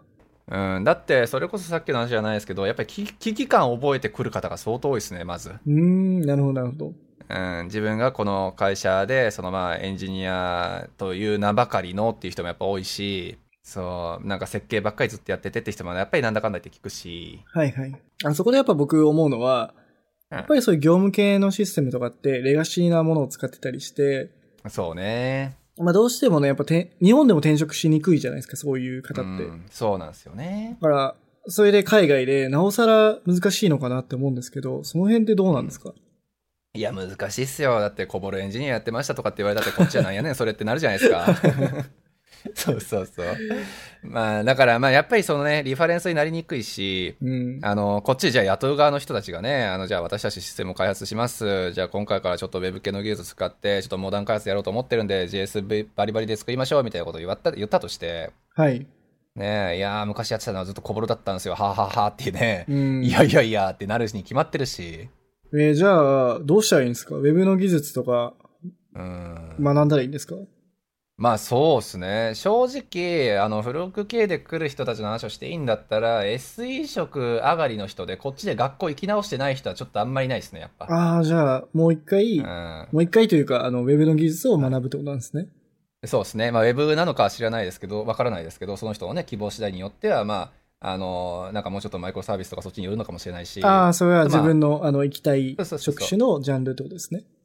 [0.49, 5.51] うん、だって、それこそさっきの話じゃないですけど、やっぱり危危機感を覚えてくる方が相当多いですね、まず。
[5.51, 6.95] うーん、なるほど、なるほど。
[7.29, 13.37] うん、自分がこの会社で、そのまあエンジニアという名ばかりのっていう人もやっぱ多いし、
[13.67, 18.01] そう、なんか設計ばっかりずっとやっててって人もやっぱりなんだかんだ言って聞くし、はいはい。
[18.25, 19.87] あそこでやっぱ僕思うのは、うん
[20.29, 24.31] やっぱりそういう業務系のシステムとかってレガシーなものを使ってたりして、
[24.69, 25.57] そうね。
[25.79, 29.45] まあどうしてもね、やっぱて日本でも転職しにくいじゃないですか、そういう方って。
[29.45, 30.79] うんそうなんですよね。
[30.83, 31.14] だから、
[31.47, 35.93] それで海外でなおさら難しいのかなって思うんですけど、その辺ってどうなんですか、
[36.75, 37.81] いや、難しいっすよ。
[37.81, 41.27] だって、こぼれエンジニアやってましたとかって言われたって、こっちはなんやねん、それってなるじゃないですか。
[42.55, 43.27] そうそうそう。
[44.03, 47.59] まあ、だから、まあ、やっぱりそのね、リファレンスになりにくいし、うん。
[47.63, 51.73] あの、こっちじゃあ雇う側の人たちがね、あの、じゃあ私たちシステムを開発します。
[51.73, 58.87] じゃあ今回からちょっと Web 系の技術使って、ちょっとモダン開発やろうと思ってるんで、JS バリバリで作りましょうみたいなことを言わった言ったとして、はい。
[59.35, 61.55] ねえ、いやー、昔やってたのはずっと小ボロだったんですよ。
[61.55, 62.65] はあはあはあっていうね。
[62.69, 63.05] うん。
[63.05, 65.09] いやいやいやってなるに決まってるし。
[65.53, 67.17] えーじゃあ、どうしたらいいんですか？
[67.17, 68.33] ウェブの技術とか
[68.95, 69.57] うん。
[69.61, 70.37] 学んだらいいんですか？
[71.19, 72.33] まあそうですね。
[72.35, 80.85] 正直、あの、フロック系で来る人たちの話をしていいんだったら、SE 職上がりの人で、こっちで学校行き直してない人はちょっとあんまりいないですね、やっぱ。
[80.91, 82.89] ああ、じゃあ、もう一回、うん。
[82.93, 85.49] もう一回というか、あの、ウェブの技術を学ぶってことなんですね。
[86.05, 86.51] そうですね。
[86.51, 97.25] まあ、ウェブなのかは知らないですけど、わからないですけど、その人のね、希望次第によっては、まあ、あの、なんかもうちょっとマイクロサービスとかそっちによるのかもしれないし、ああ、それは自分の、あの、行きたいそうそうそうそう職種のジャンルってことですね。
[97.25, 97.36] う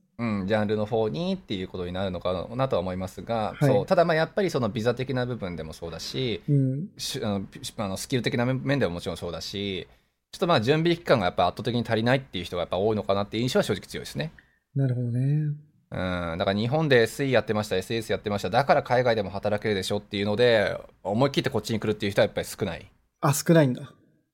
[0.44, 6.90] ん、ジャンルの方にっていうことになるのかなとは思いますが、はいそう、ただまあやっぱりそのビザ的な部分でもそうだし、うん。
[6.98, 7.40] しあ
[7.88, 9.88] のスキル的な面でももちろんそうだし、
[10.32, 14.32] ちょっとまあ準備期間がやっぱ圧倒的に足りないっていう人がやっぱ多いのかなっていう印象は正直強いですね。
[14.76, 15.56] なるほどね。
[15.92, 22.90] うん、だから日本で SE やってました、SS やってました、だから海外でも働けるでしょっていうので、思い切ってこっちに来るっていう人はやっぱり少ない。
[23.20, 23.92] あ、少ないんだ。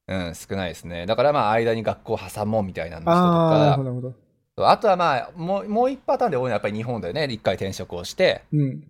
[0.08, 1.08] うん、少ないですね。
[1.08, 4.27] だからまあ間に学校挟もうみたいな人とかほ、ど、なるほど。
[4.66, 8.84] あとはまあ、もう、もう一パターンで多いのはやっぱり日本でね、一回転職をして、うん。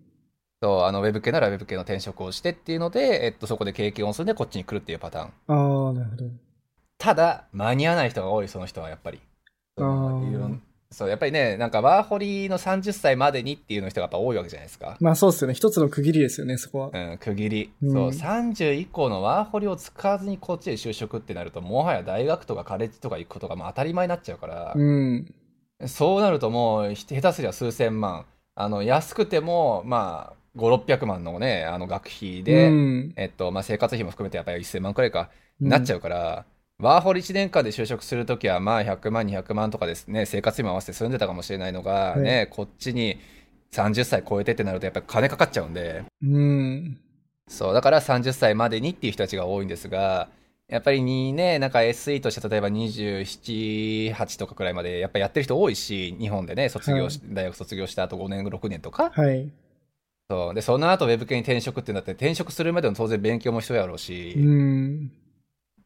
[0.62, 5.26] そう、あの、ウェブ系ならウェブ系の転職をしてっていうので、えっと、そこで経験をするんでこっちに来るっていうパターン。
[5.26, 6.24] ああ、なるほど。
[6.98, 9.20] ただ、間に合わない人が多い、その人はやっぱり。
[9.76, 14.96] あーいろんそう、やっぱりね、なんかワーホリの30歳までにっていうの人がやっぱ多いわけじゃないですか。
[15.00, 15.54] まあそうっすよね。
[15.54, 16.90] 一つの区切りですよね、そこは。
[16.92, 17.72] うん、区切り。
[17.82, 25.34] うんそう、30以降のワーホリを使わずにこっちで就職ってなると、もはや大学とかカレッジとか行くことがもう当たり前になっちゃうから、うん。
[25.86, 28.26] そうなるともう、ひ下手すりゃ数千万。
[28.54, 36.46] あの、安くても、まあ、5、600万のね、あの、学費で、うん、えっと、まあ、生活費も含めてやっぱり1000万くらいか、うんなっちゃうから、
[36.78, 43.18] ワーホリ1年間で就職するときは、まあ、100万、200万とかですね、生活費も合わせて住んでたかもしれないのが、はいね、こっちに
[43.72, 46.98] 30歳超えてってなると、やっぱり金かかっちゃうんで、うん。
[47.48, 50.28] そう、だから30歳までにっていう人たちが多いんですが、
[50.68, 59.10] やっぱりにね、なんか SE として例えば27、8とかくらいまでやっぱやってる人多いし、日本でね、卒業し、大学卒業した後5年、6年とか。
[59.10, 59.50] はい。
[60.28, 60.54] そう。
[60.54, 65.10] で、その後ウェブ系に転職ってなって、転職するまでの当然勉強も必要やろうし、うん。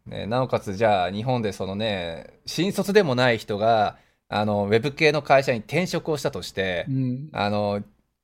[0.06, 7.28] ね、なおかつじゃあ日本でそのね、新卒でもない人が、あの、ウェブ系の会社に転職をしたとしてう、ん。
[7.32, 7.82] あの、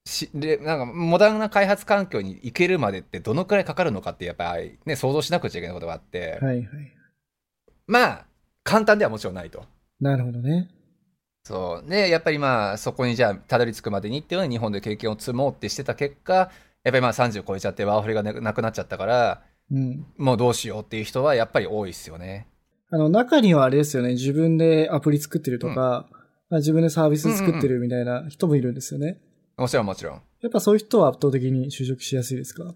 [0.08, 6.66] しでなんかモダンな開発環境に行けるまでってどのくらいかかるのかってやっぱりね想像しなくちゃいけないことがあって、はいはい。
[7.86, 8.26] まあ
[8.64, 9.64] 簡単ではもちろんないと。
[10.00, 10.70] なるほどね。
[11.44, 11.88] そう。
[11.88, 16.50] で、やっぱりまあそこにじゃあたどり着くまでにっていうのは日本で経験を積もうってしてた結果、やっ
[16.84, 20.06] ぱりまあ30超えちゃってワーホリがななくなっちゃったから、うん。
[20.16, 22.46] もうどうしようっていう人はやっぱり多いですよね。
[22.90, 24.10] あの、中にはあれですよね。
[24.10, 26.08] 自分でアプリ作ってるとか、
[26.50, 29.20] まあ自分でサービス作ってるみたいな人もいるんですよね。
[29.58, 30.22] もちろんもちろん。
[30.40, 32.74] やっぱそういう人は圧倒的に就職しやすいですか？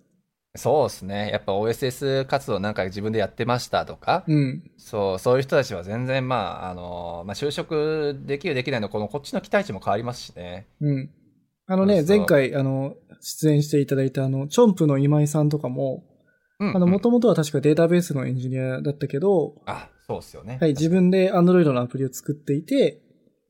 [0.55, 1.31] そうですね。
[1.31, 4.71] やっぱ OSS 活動なんか自分でやってましたとか、うん。
[4.77, 10.67] そう、そういう人たちは全然まあ、あの、まあ就職できるできないのこのこっちの期待値も変わりますしね。
[10.83, 11.11] うん。
[11.67, 16.05] あのね、前回、あの、出演していただいたあの、チョンプの今井さんとかも、
[16.59, 20.59] うん、あの、うんもともとは確かデータベースのエンジニアだったけど、あ、そうっすよね。
[20.61, 23.01] はい、自分で Android のアプリを作っていて、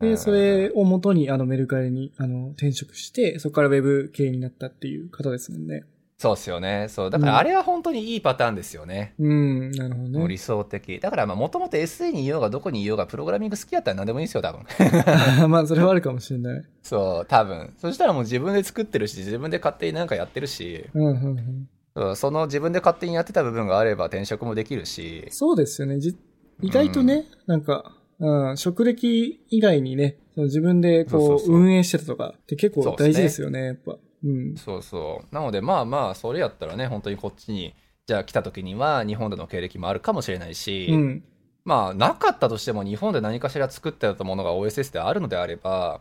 [0.03, 5.84] で、うんそれを元にあのメルカリにあの転職して、そこから Web 系になったっていう方ですもんね。
[6.18, 6.86] そうっすよね。
[6.88, 7.11] そう。
[7.11, 9.14] だからあれは本当にいいパターンですよね。
[9.18, 10.28] うん、なるほどね。
[10.28, 11.00] 理想的。
[11.00, 14.64] だからまあ、もともと SE にいようがどこにいようが、プログラミング好きやったら何でもいいんですよ、多分。
[15.50, 16.62] まあ、それはあるかもしれない。
[16.82, 17.72] そう、多分。
[17.76, 21.68] そしたらもう自分で作ってるし、自分で勝手になんかやってるし、うん、うん、うん。
[21.94, 25.98] そうその自分で勝手にやってた部分があれば転職もできるし、そうですよね。
[25.98, 26.16] じ
[26.62, 33.96] 意外とね、なんか、うん、職歴以外にね、その自分でこうそうそうそう運営してたとかって結構大事ですよね、やっぱ。
[34.24, 34.56] うん。
[34.56, 35.34] そうそう。
[35.34, 37.74] なのでまあまあ、それやったらね、本当にこっちに、
[38.06, 41.24] じゃあ来た時には日本での経歴もあるかもしれないし、うん。
[41.64, 46.00] まあ、なかったとしても日本で何かしら作ってたものが OSS であるのであれば、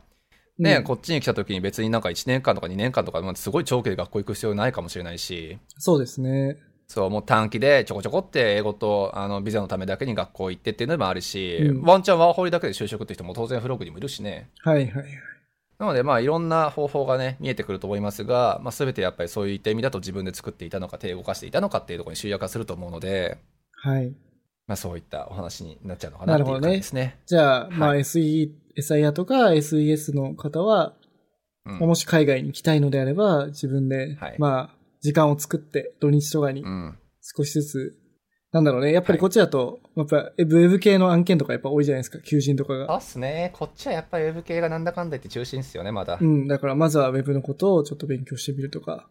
[0.58, 6.58] ね、うんこっちに来た時に別になんか1年間とか2年間とか、まあすごい長期で学校行く必要ないかもしれないし、そうですね。
[6.92, 14.50] そう、もう短期でちょこちょこって英語とあのビザのためだけに学校行ってっていうのもあるし、うんワンチャンワーホリだけで就職って人も当然フログにもいるしね。
[14.60, 15.06] はいはいはい。
[15.80, 23.38] なのでまあいろんな方法がね、見えてくると思いますが、まあ全てやっぱりそういった意味だと自分で作っていたのか手を動かしていたのかっていうところに集約化すると思うので、
[23.72, 24.14] はい。
[24.68, 27.20] まあそういったお話になっちゃうのかなっていうなるほどね感じですね。
[27.26, 36.98] じゃあ、まあは SE、SIR とか SES の方は、うんもし海外に行きたいのであれば、自分で、はいまあ、時間を作って、土日とかにうん。
[37.22, 37.98] 少しずつ、
[38.52, 38.92] なんだろうね。
[38.92, 42.88] やっぱりこっちだと、やっぱ、ウェブ系の案件とかやっぱ多いじゃないですか、求人とかが。
[42.88, 43.52] そうっすね。
[43.54, 46.26] こっちはやっぱりウェブ系がなんだかんだ言って中心ですよね、まだう。
[46.26, 49.08] ん、だからまずはウェブのことをちょっと勉強してみるとか、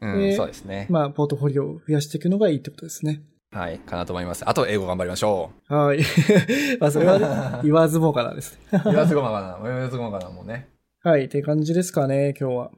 [0.00, 0.86] うん、でそうですね。
[0.90, 3.22] まあ、ポートフォリオを増やしていくのがいいってことですね。
[3.50, 4.48] はい、かなと思います。
[4.48, 6.00] あと、英語頑張りましょはい。
[6.78, 8.58] まあ、それは 言わずもがなです。
[8.84, 9.58] 言わずごまかな。
[9.62, 10.68] 言わずごまかな、もうね。
[11.02, 12.70] はい、って感じですかね、今日は。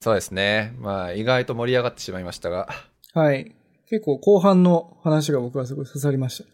[0.00, 0.74] そうですね。
[0.78, 2.68] まあ、意外と盛り上がってしまいましたが。
[3.14, 3.54] はい。
[3.88, 6.44] 結構後半の話が僕はすごい刺さりました。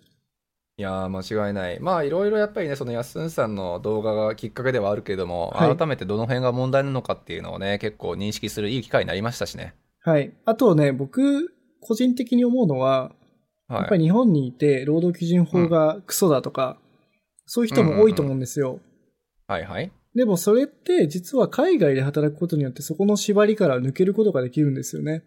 [0.76, 1.78] いやー、間違いない。
[1.80, 9.74] まあ、いろいろやっぱりね、そのやすんさんの動画がきっかけではあるけれども、はい改めてどの辺が問題なのかっていうのをね、結構認識するいい機会になりましたしね。
[10.01, 10.32] はい。
[10.45, 13.12] あとね、僕、個人的に思うのは、
[13.68, 13.80] はい。
[13.80, 16.78] やっぱり日本にいて、労働基準法がクソだとか、
[17.47, 18.80] そういう人も多いと思うんですよ。
[19.47, 19.92] はいはい。
[20.14, 25.24] でもそれって実は海外で働くことによってそこの縛りから抜けることができるんですよね。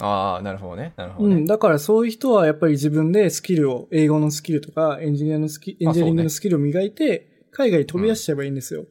[0.00, 0.92] ああ、なるほどね。
[0.96, 1.36] なるほどね。
[1.36, 1.46] うん。
[1.46, 8.86] だからそういう人はやっぱり自分でスキルを、英語のスキルとかエンジニアのスキエンジニアリングのスキルを磨いて、海外に飛び出しちゃえばいいんですよ。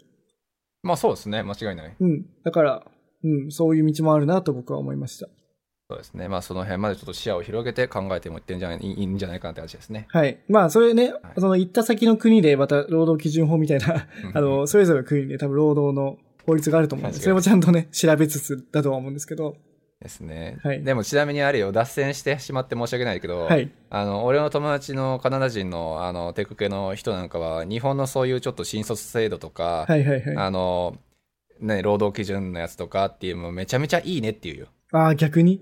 [0.82, 1.96] まあそうですね、間違いない。
[2.00, 2.26] うん。
[2.44, 2.84] だから、
[3.24, 5.28] うん、そういう道もあるなと僕は思いました。
[5.94, 6.28] そうですね。
[6.28, 10.08] まあその辺までちょっと視野を広げて考えてもいってんじゃないいいんじゃないかなって感じですね。
[10.10, 10.40] はい。
[10.50, 19.56] まあ、それね、はいその行った先の国でまた労働基準法みたいな、 あの、それぞれの国で多分労働の法律があると思うんで、それもちゃんとね、調べつつだとは思うんですけど、
[20.02, 20.58] ですね。
[20.64, 23.72] はいでもちなみにあれよ、脱線してしまって申し訳ないけど、はい。
[23.90, 30.36] あの、俺の友達のカナダ人の、あの、テク系の人なんかは、日本のそういうちょっと新卒制度とか、はいはいはい。
[30.36, 30.98] ああの、
[31.60, 34.68] ね、労働基準のやつとかっていうのもめちゃめちゃいいねっていうよ。
[34.92, 35.62] あー、逆に？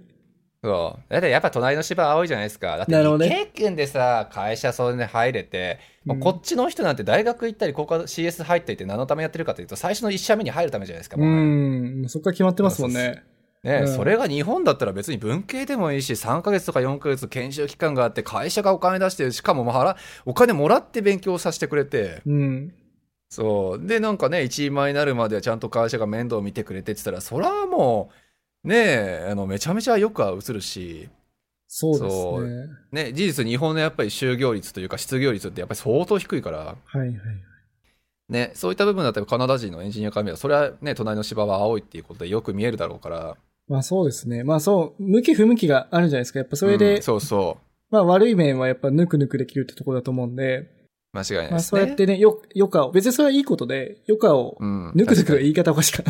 [0.64, 1.14] そう。
[1.14, 2.78] だってやっぱ隣の芝青いじゃないですか。
[2.78, 2.94] だって
[3.30, 11.18] 経験でさ、会社それで入れて、もうこっちの人なんて大学行ったり、ここ CS 入っていて何のためやってるかというと、最初の1社目に入るためじゃないですか。
[11.20, 13.24] うん、そこから決まってますもんね。
[13.64, 19.96] ね、うんそれが日本だったら別に文系でもいいし、3ヶ月とか4ヶ月研修期間があって、会社がお金出して、しかも払
[20.26, 22.74] お金もらって勉強させてくれて、うん。
[23.30, 23.88] そう。
[23.88, 28.16] で、なんかね、一位前になるまではちゃんと会社が面倒を見てくれてって言ったら、それはもう、
[28.64, 31.10] ねえ、あの、めちゃめちゃよくは映るし、
[31.68, 32.68] そうですそうね。
[32.92, 37.12] ね、事実日本のやっぱり就業率というか失業率ってやっぱり相当低いから、はいはい。
[38.30, 43.38] ね、そういった部分だったらカナダ人のエンジニアから見れば、それはね、隣の芝は青いっていうことでよく見えるだろうから、
[43.68, 44.44] まあそうですね。
[44.44, 46.40] まあそう、向き不向きがあるんじゃないですか。
[46.40, 47.64] やっぱそれで、うんそうそう。
[47.90, 50.68] まあ悪い面はやっぱぬくぬくできるってところだと思うんで、
[51.14, 51.50] 間違いないですね。
[51.52, 54.92] まあそうやってね、よ、余暇を、別にそれはいいことで、余暇を、うん。
[54.96, 56.04] ぬくぬくの言い方おかしか。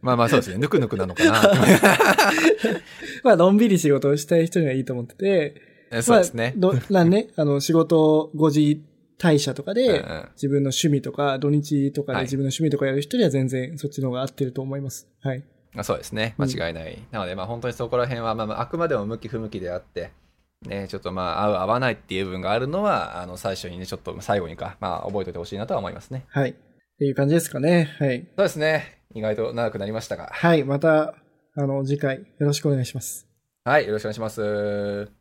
[0.00, 0.56] まあまあそうですね。
[0.58, 1.42] ぬくぬくなのかな。
[3.22, 6.54] まあのんびり仕事をしたい人にはいいと思ってて、えそうですね。
[6.56, 8.82] まあ、どなんね、あの仕事5時
[9.18, 15.06] 退社とかで、うんうん自分の趣味とか、土日とかはいで自分の趣味とかやる人には全然そっちの方が合ってると思います。
[15.20, 15.44] はい。
[15.76, 16.34] あそうですね。
[16.38, 16.98] 間違いない。
[17.10, 20.12] なので、まあ本当にそこら辺は、まあまあ、あくまでも向き不向きであって、
[20.66, 26.26] ね、ちょっとまあ、合う合わないっていう部分があるのは、あの、最初にね、ちょっと最後にか、まあ、覚えておいてほしいなとは思いますね。
[26.28, 26.50] はい。
[26.50, 26.54] っ
[26.98, 27.96] ていう感じですかね。
[27.98, 28.26] はい。
[28.36, 29.00] そうですね。
[29.14, 30.28] 意外と長くなりましたが。
[30.32, 30.64] はい。
[30.64, 31.14] また、
[31.56, 33.26] あの、次回よろしくお願いします。
[33.64, 35.19] はい、よろしくお願いします。